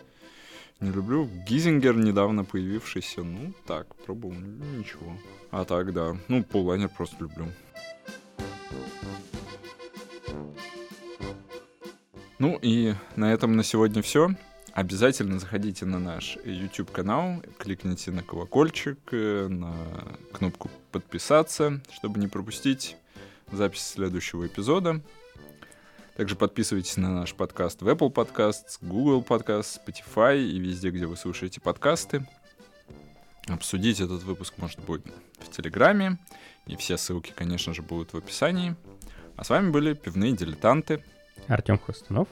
[0.82, 1.30] Не люблю.
[1.48, 3.24] Гизингер недавно появившийся.
[3.24, 4.36] Ну, так, пробовал.
[4.36, 5.18] Ничего.
[5.52, 6.18] А так, да.
[6.28, 7.48] Ну, паулайнер просто люблю.
[12.39, 14.29] Ну и на этом на сегодня все.
[14.73, 19.73] Обязательно заходите на наш YouTube канал, кликните на колокольчик, э, на
[20.33, 22.95] кнопку подписаться, чтобы не пропустить
[23.51, 25.01] запись следующего эпизода.
[26.15, 31.17] Также подписывайтесь на наш подкаст в Apple Podcasts, Google Podcasts, Spotify и везде, где вы
[31.17, 32.27] слушаете подкасты.
[33.47, 35.07] Обсудить этот выпуск можно будет
[35.39, 36.19] в Телеграме,
[36.67, 38.75] и все ссылки, конечно же, будут в описании.
[39.38, 41.03] А с вами были пивные дилетанты
[41.47, 42.27] Артем Хвостунов.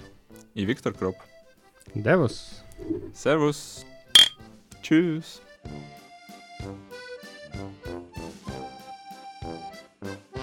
[0.53, 1.15] И Виктор Кроп.
[1.93, 2.61] Девус.
[3.13, 3.85] Сервус.
[4.81, 5.41] Чус.
[10.01, 10.34] Thank you.